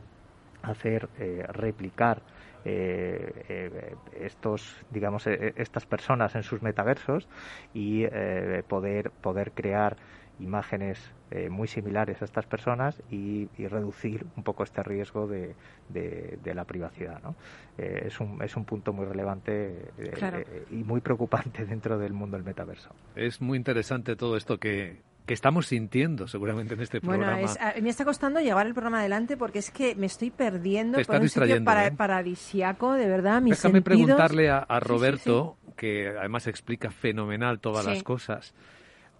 [0.63, 2.23] a hacer eh, replicar
[2.65, 7.29] eh, eh, estos digamos eh, estas personas en sus metaversos
[7.73, 9.97] y eh, poder poder crear
[10.39, 15.57] imágenes eh, muy similares a estas personas y, y reducir un poco este riesgo de,
[15.89, 17.37] de- de la privacidad ¿no?
[17.77, 20.39] Eh, es un es un punto muy relevante eh, Claro.
[20.39, 25.05] eh, y muy preocupante dentro del mundo del metaverso Es muy interesante todo esto que,
[25.27, 27.43] que estamos sintiendo seguramente en este Bueno, programa.
[27.45, 30.97] es- a- me está costando llevar el programa adelante porque es que me estoy perdiendo
[30.97, 31.93] Te está por un sitio distrayendo, para- ¿eh?
[31.93, 33.85] paradisiaco, de verdad, mis Déjame sentidos...
[34.07, 38.55] preguntarle a, a Sí, sí, Roberto, que además explica fenomenal todas las cosas.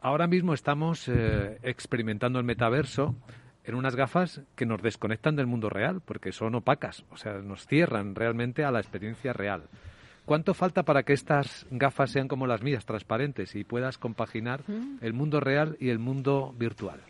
[0.01, 3.15] Ahora mismo estamos eh, experimentando el metaverso
[3.65, 7.65] en unas gafas que nos desconectan del mundo real, porque son opacas, o sea, nos
[7.69, 9.69] cierran realmente a la experiencia real.
[10.25, 14.99] ¿Cuánto falta para que estas gafas sean como las mías, transparentes, y puedas compaginar Mm.
[15.01, 17.01] el mundo real y el mundo virtual?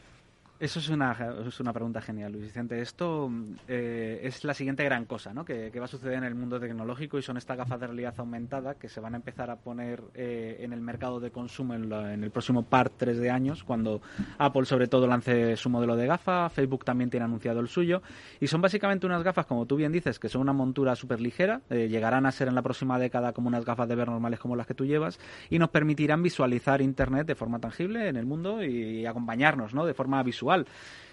[0.62, 1.10] Eso es una,
[1.44, 2.80] es una pregunta genial, Luis Vicente.
[2.80, 3.28] Esto,
[3.66, 5.44] eh, es la siguiente gran cosa ¿no?
[5.44, 8.14] que, que va a suceder en el mundo tecnológico y son estas gafas de realidad
[8.18, 11.88] aumentada que se van a empezar a poner eh, en el mercado de consumo en,
[11.88, 14.02] la- en el próximo par 3 de años, cuando
[14.38, 18.00] Apple sobre todo lance su modelo de gafa, Facebook también tiene anunciado el suyo,
[18.38, 21.62] y son básicamente unas gafas, como tú bien dices, que son una montura súper ligera,
[21.70, 24.54] eh, llegarán a ser en la próxima década como unas gafas de ver normales como
[24.54, 25.18] las que tú llevas,
[25.50, 29.84] y nos permitirán visualizar Internet de forma tangible en el mundo y acompañarnos ¿no?
[29.86, 30.51] de forma visual.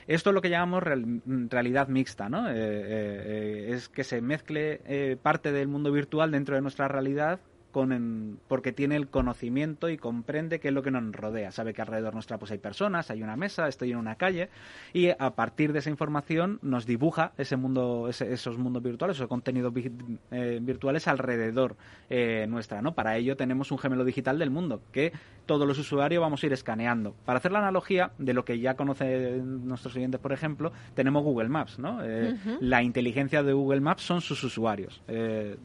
[0.08, 2.50] Esto es lo que llamamos real- realidad mixta, ¿no?
[2.50, 7.40] Eh, eh, eh, es que se mezcle parte del mundo virtual dentro de nuestra realidad
[7.80, 11.52] con porque tiene el conocimiento y comprende qué es lo que nos rodea.
[11.52, 14.50] Sabe que alrededor nuestra pues hay personas, hay una mesa, estoy en una calle
[14.94, 19.28] y a partir de esa información nos dibuja ese mundo, ese- esos mundos virtuales, esos
[19.28, 19.92] contenidos vi-
[20.32, 21.76] eh, virtuales alrededor
[22.10, 22.94] eh, nuestra, ¿no?
[22.96, 25.14] Para ello tenemos un gemelo digital del mundo que
[25.46, 27.16] todos los usuarios vamos a ir escaneando.
[27.26, 31.50] Para hacer la analogía de lo que ya conocen nuestros oyentes, por ejemplo, tenemos Google
[31.50, 32.04] Maps, ¿no?
[32.04, 32.58] Eh, Ujú.
[32.62, 35.02] La inteligencia de Google Maps son sus usuarios.
[35.08, 35.56] Eh,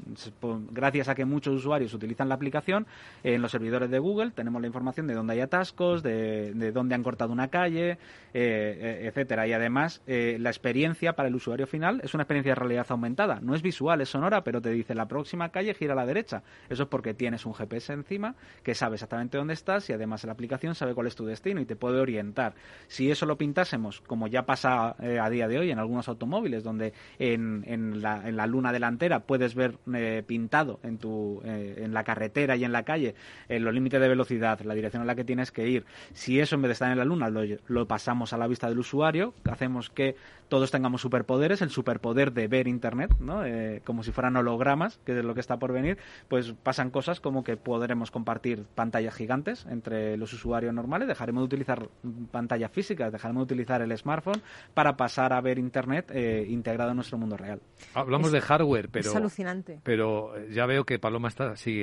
[0.70, 2.86] gracias a que muchos usuarios utilizan la aplicación,
[3.22, 6.94] en los servidores de Google tenemos la información de dónde hay atascos, de, de dónde
[6.94, 7.98] han cortado una calle, eh,
[8.34, 9.46] eh, etcétera.
[9.46, 13.38] Y además, eh, la experiencia para el usuario final es una experiencia de realidad aumentada.
[13.40, 16.42] No es visual, es sonora, pero te dice la próxima calle gira a la derecha.
[16.68, 20.32] Eso es porque tienes un GPS encima que sabe exactamente dónde estás y además la
[20.32, 22.54] aplicación sabe cuál es tu destino y te puede orientar.
[22.88, 26.92] Si eso lo pintásemos, como ya pasa a día de hoy en algunos automóviles, donde
[27.18, 29.78] en, en la, en la luna delantera puedes ver
[30.26, 31.40] pintado en, tu,
[31.84, 33.14] en la carretera y en la calle
[33.48, 35.84] eh, los límites de velocidad, la dirección a la que tienes que ir.
[36.12, 38.68] Si eso en vez de estar en la luna lo, lo pasamos a la vista
[38.68, 40.16] del usuario, hacemos que
[40.48, 43.44] todos tengamos superpoderes, el superpoder de ver Internet, ¿no?
[43.44, 47.18] Eh, como si fueran hologramas, que es lo que está por venir, pues pasan cosas
[47.20, 51.88] como que podremos compartir pantallas gigantes entre los usuarios normales, dejaremos de utilizar
[52.30, 54.40] pantallas físicas, dejaremos de utilizar el smartphone
[54.74, 57.60] para pasar a ver Internet eh, integrado en nuestro mundo real.
[57.94, 59.08] Hablamos Es- de hardware, pero...
[59.10, 59.80] es alucinante.
[59.82, 61.73] Pero eh, ya veo que Paloma está, sigue,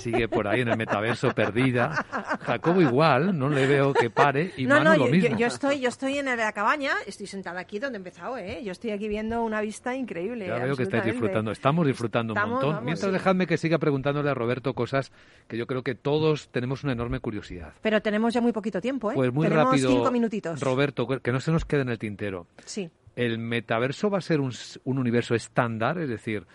[0.00, 1.90] sigue por ahí en el metaverso perdida.
[2.42, 4.52] Jacobo igual, no le veo que pare.
[4.56, 5.30] Y no, Manu no, lo yo, mismo.
[5.30, 8.62] yo- yo estoy, yo estoy en la cabaña, estoy sentada aquí donde he empezado, ¿eh?
[8.64, 10.46] Yo estoy aquí viendo una vista increíble.
[10.46, 11.50] Ya veo que estáis disfrutando.
[11.50, 12.68] Estamos disfrutando un montón.
[12.70, 13.12] vamos, Mientras sí.
[13.12, 15.12] dejadme que siga preguntándole a Roberto cosas
[15.48, 17.72] que yo creo que todos tenemos una enorme curiosidad.
[17.82, 19.14] Pero tenemos ya muy poquito tiempo, ¿eh?
[19.14, 20.60] Pues muy tenemos rápido, cinco minutitos.
[20.60, 22.46] Roberto, que no se nos quede en el tintero.
[22.64, 22.90] Sí.
[23.14, 24.52] ¿El metaverso va a ser un
[24.84, 25.98] universo estándar?
[25.98, 26.46] Es decir,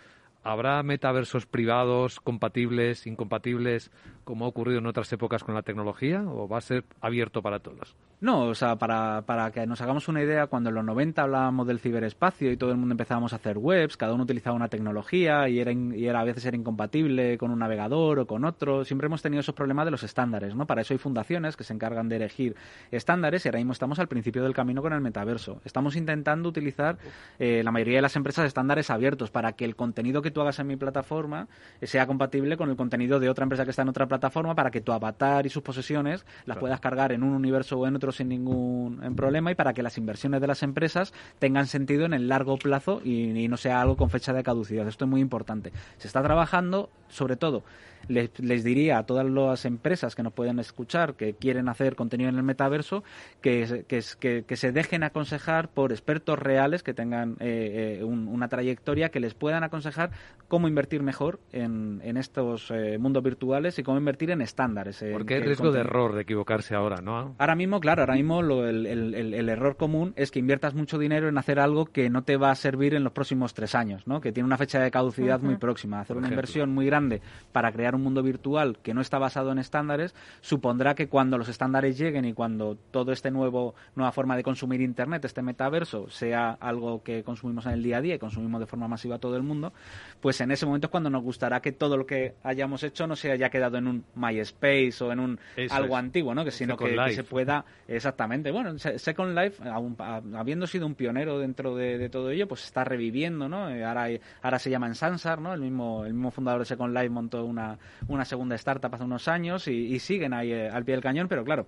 [0.44, 3.92] ¿habrá metaversos privados compatibles, incompatibles,
[4.24, 6.24] como ha ocurrido en otras épocas con la tecnología?
[6.28, 7.96] ¿O va a ser abierto para todos?
[8.22, 11.66] No, o sea, para, para que nos hagamos una idea, cuando en los 90 hablábamos
[11.66, 15.50] del ciberespacio y todo el mundo empezábamos a hacer webs, cada uno utilizaba una tecnología
[15.50, 19.08] y era, y era a veces era incompatible con un navegador o con otro, siempre
[19.08, 20.68] hemos tenido esos problemas de los estándares, ¿no?
[20.68, 22.56] Para eso hay fundaciones que se encargan de elegir
[22.92, 25.60] estándares y ahora mismo estamos al principio del camino con el metaverso.
[25.66, 27.00] Estamos intentando utilizar
[27.40, 30.60] eh, la mayoría de las empresas estándares abiertos para que el contenido que tú hagas
[30.60, 31.48] en mi plataforma
[31.82, 34.82] sea compatible con el contenido de otra empresa que está en otra plataforma para que
[34.82, 38.30] tu avatar y sus posesiones las puedas cargar en un universo o en otro sin
[38.30, 42.58] ningún problema y para que las inversiones de las empresas tengan sentido en el largo
[42.58, 44.88] plazo y, y no sea algo con fecha de caducidad.
[44.88, 45.72] Esto es muy importante.
[45.98, 47.64] Se está trabajando, sobre todo,
[48.08, 52.30] les, les diría a todas las empresas que nos pueden escuchar que quieren hacer contenido
[52.30, 53.04] en el metaverso
[53.42, 57.98] que, se- que, es- que- que se dejen aconsejar por expertos reales que tengan eh,
[58.00, 60.12] eh, un- una trayectoria que les puedan aconsejar
[60.48, 65.02] cómo invertir mejor en, en estos eh, mundos virtuales y cómo invertir en estándares.
[65.02, 67.36] en Porque hay riesgo de error de equivocarse ahora, ¿no?
[67.38, 70.74] Ahora mismo, claro, ahora mismo lo- el, el- el- el error común es que inviertas
[70.74, 73.76] mucho dinero en hacer algo que no te va a servir en los próximos tres
[73.76, 74.20] años, ¿no?
[74.22, 76.00] Que tiene una fecha de caducidad muy próxima.
[76.02, 76.42] Hacer Por una ejemplo.
[76.42, 77.22] inversión muy grande
[77.52, 81.50] para crear un mundo virtual que no está basado en estándares supondrá que cuando los
[81.50, 86.52] estándares lleguen y cuando todo este nuevo nueva forma de consumir internet, este metaverso, sea
[86.60, 89.36] algo que consumimos en el día a día y consumimos de forma masiva a todo
[89.36, 89.74] el mundo,
[90.20, 93.16] pues en ese momento es cuando nos gustará que todo lo que hayamos hecho no
[93.16, 96.00] se haya quedado en un MySpace o en un Eso algo es.
[96.04, 96.44] antiguo, ¿no?
[96.46, 98.52] Que sino que, se pueda exactamente.
[98.52, 99.96] Bueno, Se- Second Life, aun-
[100.36, 103.70] habiendo sido un pionero dentro de, de todo ello, pues está reviviendo, ¿no?
[103.70, 104.08] Eh, Ahora,
[104.42, 105.54] ahora se llama Sansar, ¿no?
[105.54, 107.78] El mismo, el mismo fundador de Second Life montó una,
[108.08, 111.44] una segunda startup hace unos años y, siguen ahí eh, al pie del cañón, pero
[111.44, 111.66] claro.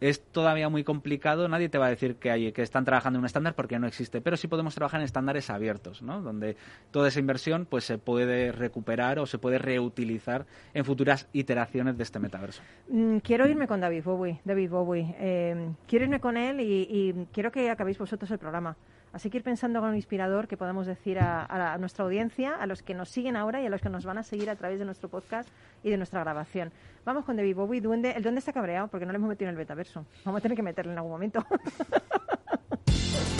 [0.00, 3.20] Es todavía muy complicado, nadie te va a decir que, hay, que están trabajando en
[3.20, 6.22] un estándar porque no existe, pero sí podemos trabajar en estándares abiertos, ¿no?
[6.22, 6.56] donde
[6.90, 12.02] toda esa inversión pues se puede recuperar o se puede reutilizar en futuras iteraciones de
[12.02, 12.62] este metaverso.
[12.88, 14.40] Mm, quiero irme con David Bowie.
[14.42, 15.14] David Bowie.
[15.18, 18.76] Eh, quiero irme con él y, y quiero que acabéis vosotros el programa.
[19.12, 22.82] Así que ir pensando con un inspirador que podamos decir a, nuestra audiencia, a los
[22.82, 24.84] que nos siguen ahora y a los que nos van a seguir a través de
[24.84, 25.48] nuestro podcast
[25.82, 26.72] y de nuestra grabación.
[27.04, 27.80] Vamos con David Bowie.
[27.80, 30.04] Duende, el duende está cabreado porque no le hemos metido en el metaverso.
[30.24, 31.44] Vamos a tener que meterle en algún momento.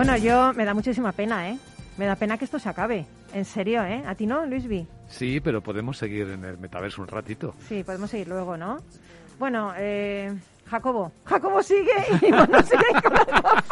[0.00, 1.58] Bueno, yo me da muchísima pena, ¿eh?
[1.98, 3.04] Me da pena que esto se acabe.
[3.34, 4.02] En serio, ¿eh?
[4.06, 4.86] ¿A ti no, Luisby?
[5.08, 7.54] Sí, pero podemos seguir en el metaverso un ratito.
[7.68, 8.78] Sí, podemos seguir luego, ¿no?
[9.38, 10.32] Bueno, eh,
[10.70, 11.12] Jacobo.
[11.26, 11.92] Jacobo sigue
[12.22, 13.64] y bueno, sigue con las gafas.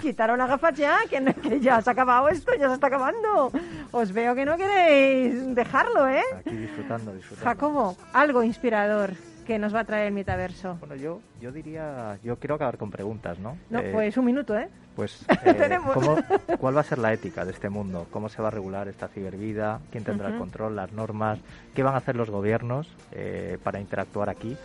[0.00, 2.88] Quitaron las gafas ya, que, no- que ya se ha acabado esto, ya se está
[2.88, 3.52] acabando.
[3.92, 6.24] Os veo que no queréis dejarlo, ¿eh?
[6.40, 7.48] Aquí disfrutando, disfrutando.
[7.48, 9.12] Jacobo, algo inspirador
[9.50, 10.76] que nos va a traer el metaverso.
[10.78, 13.56] Bueno, yo, yo diría, yo quiero acabar con preguntas, ¿no?
[13.68, 14.68] No, Eh, pues un minuto, ¿eh?
[14.94, 15.92] Pues, eh, Tenemos.
[15.92, 16.18] ¿cómo-
[16.60, 18.06] ¿cuál va a ser la ética de este mundo?
[18.12, 19.80] ¿Cómo se va a regular esta cibervida?
[19.90, 21.40] ¿Quién tendrá el control, las normas?
[21.74, 24.56] ¿Qué van a hacer los gobiernos eh, para interactuar aquí?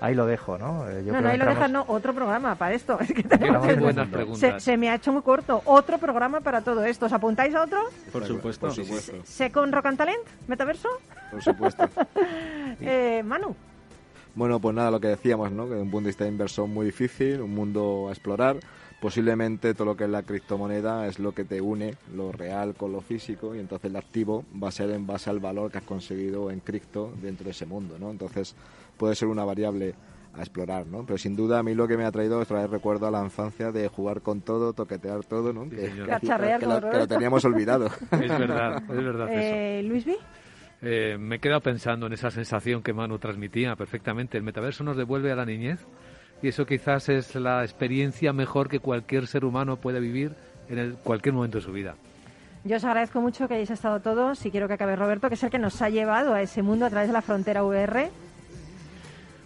[0.00, 0.88] Ahí lo dejo, ¿no?
[0.90, 2.98] Eh, yo no, creo no, ahí lo dejas, no, otro programa para esto.
[3.00, 5.62] Es que tenemos que- buenas se, se me ha hecho muy corto.
[5.66, 7.06] Otro programa para todo esto.
[7.06, 7.78] ¿Os apuntáis a otro?
[8.12, 8.66] Por supuesto.
[8.66, 9.12] Por supuesto.
[9.22, 10.26] ¿Sé con Rock and Talent?
[10.48, 10.88] ¿Metaverso?
[11.30, 11.88] Por supuesto.
[12.80, 13.54] Eh, Manu.
[14.34, 15.68] Bueno, pues nada, lo que decíamos, ¿no?
[15.68, 18.56] Que de un punto de vista inversor muy difícil, un mundo a explorar.
[19.00, 22.92] Posiblemente todo lo que es la criptomoneda es lo que te une lo real con
[22.92, 25.84] lo físico y entonces el activo va a ser en base al valor que has
[25.84, 28.10] conseguido en cripto dentro de ese mundo, ¿no?
[28.12, 28.54] Entonces
[28.96, 29.94] puede ser una variable
[30.34, 31.04] a explorar, ¿no?
[31.04, 33.24] Pero sin duda a mí lo que me ha traído es traer recuerdo a la
[33.24, 35.64] infancia de jugar con todo, toquetear todo, ¿no?
[35.64, 37.06] Sí, que, que- Cacharrear que lo, que lo Roberto.
[37.14, 37.86] teníamos olvidado.
[38.12, 39.40] Es verdad, es verdad eso.
[39.56, 40.16] Eh, Luisby.
[40.82, 44.36] Eh, me he quedado pensando en esa sensación que Manu transmitía perfectamente.
[44.36, 45.78] El metaverso nos devuelve a la niñez
[46.42, 50.32] y eso quizás es la experiencia mejor que cualquier ser humano puede vivir
[50.68, 51.94] en el- cualquier momento de su vida.
[52.64, 55.42] Yo os agradezco mucho que hayáis estado todos y quiero que acabe Roberto, que es
[55.42, 58.10] el que nos ha llevado a ese mundo a través de la frontera VR.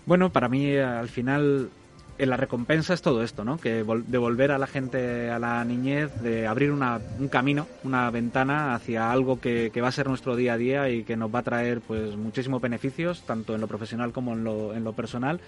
[0.07, 1.68] Bueno, para mí eh, al final
[2.19, 3.59] la recompensa es todo esto, ¿no?
[3.59, 8.11] Que vol- devolver a la gente a la niñez, de abrir una- un camino, una
[8.11, 11.35] ventana hacia algo que, que va a ser nuestro día a día y que nos
[11.35, 14.95] va a traer pues muchísimos beneficios, tanto en lo profesional como en lo, en lo
[14.95, 15.43] personal.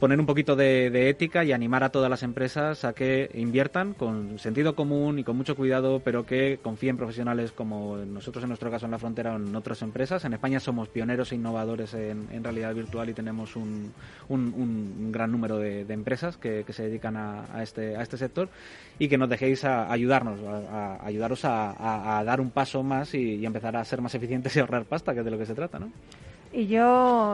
[0.00, 3.94] Poner un poquito de, de ética y animar a todas las empresas a que inviertan
[3.94, 8.48] con sentido común y con mucho cuidado, pero que confíen en profesionales como nosotros en
[8.50, 10.24] nuestro caso en la frontera o en otras empresas.
[10.24, 13.92] En España somos pioneros e innovadores en, en realidad virtual y tenemos un,
[14.28, 18.48] un- gran número de, empresas que, se dedican a, este, a este sector
[18.98, 23.46] y que nos dejéis a, ayudarnos, a, ayudaros a dar un paso más y, y
[23.46, 25.78] empezar a ser más eficientes y ahorrar pasta, que es de lo que se trata,
[25.78, 25.90] ¿no?
[26.54, 26.84] Y yo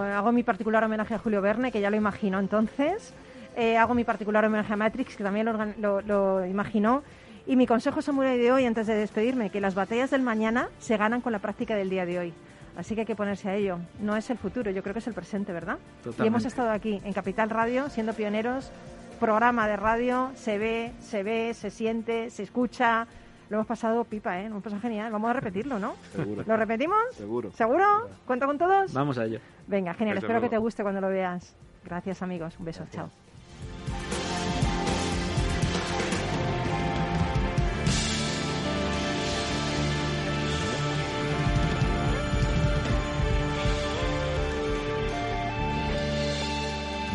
[0.01, 3.13] hago mi particular homenaje a Julio Verne, que ya lo imaginó entonces.
[3.57, 7.03] Eh, hago mi particular homenaje a Matrix, que también lo, organ- lo- lo imaginó.
[7.47, 10.97] Y mi consejo samurai de hoy, antes de despedirme, que las batallas del mañana se
[10.97, 12.35] ganan con la práctica del día de hoy.
[12.77, 13.79] Así que hay que ponerse a ello.
[14.01, 15.77] No es el futuro, yo creo que es el presente, ¿verdad?
[15.79, 16.49] Y hemos Totalmente.
[16.49, 18.71] estado aquí, en Capital Radio, siendo pioneros.
[19.19, 23.07] Programa de radio, se ve, se ve, se siente, se escucha.
[23.51, 24.45] Lo hemos pasado pipa, ¿eh?
[24.45, 25.11] Lo hemos pasado genial.
[25.11, 25.95] Vamos a repetirlo, ¿no?
[26.13, 26.45] Seguro.
[26.47, 26.99] ¿Lo repetimos?
[27.13, 27.51] Seguro.
[27.53, 28.09] ¿Seguro?
[28.25, 28.93] ¿Cuenta con todos?
[28.93, 29.41] Vamos a ello.
[29.67, 30.15] Venga, genial.
[30.15, 31.55] Desde Espero que te guste cuando lo veas.
[31.85, 32.57] Gracias, amigos.
[32.61, 32.87] Un beso.
[32.93, 33.11] Chao.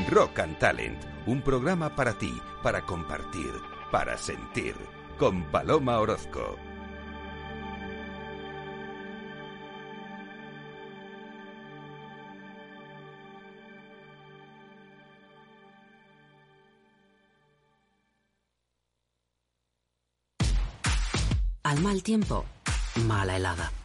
[0.10, 3.52] Rock and Talent, un programa para ti, para compartir,
[3.92, 4.76] para sentir,
[5.18, 6.57] con Paloma Orozco.
[21.63, 22.45] Al mal tiempo,
[23.07, 23.85] mala helada.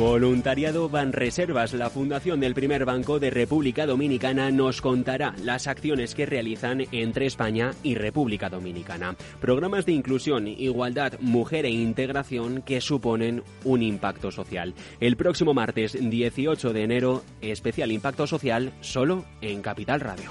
[0.00, 6.24] Voluntariado Banreservas, la fundación del primer banco de República Dominicana, nos contará las acciones que
[6.24, 9.14] realizan entre España y República Dominicana.
[9.42, 14.72] Programas de inclusión, igualdad, mujer e integración que suponen un impacto social.
[15.00, 20.30] El próximo martes 18 de enero, especial impacto social solo en Capital Radio.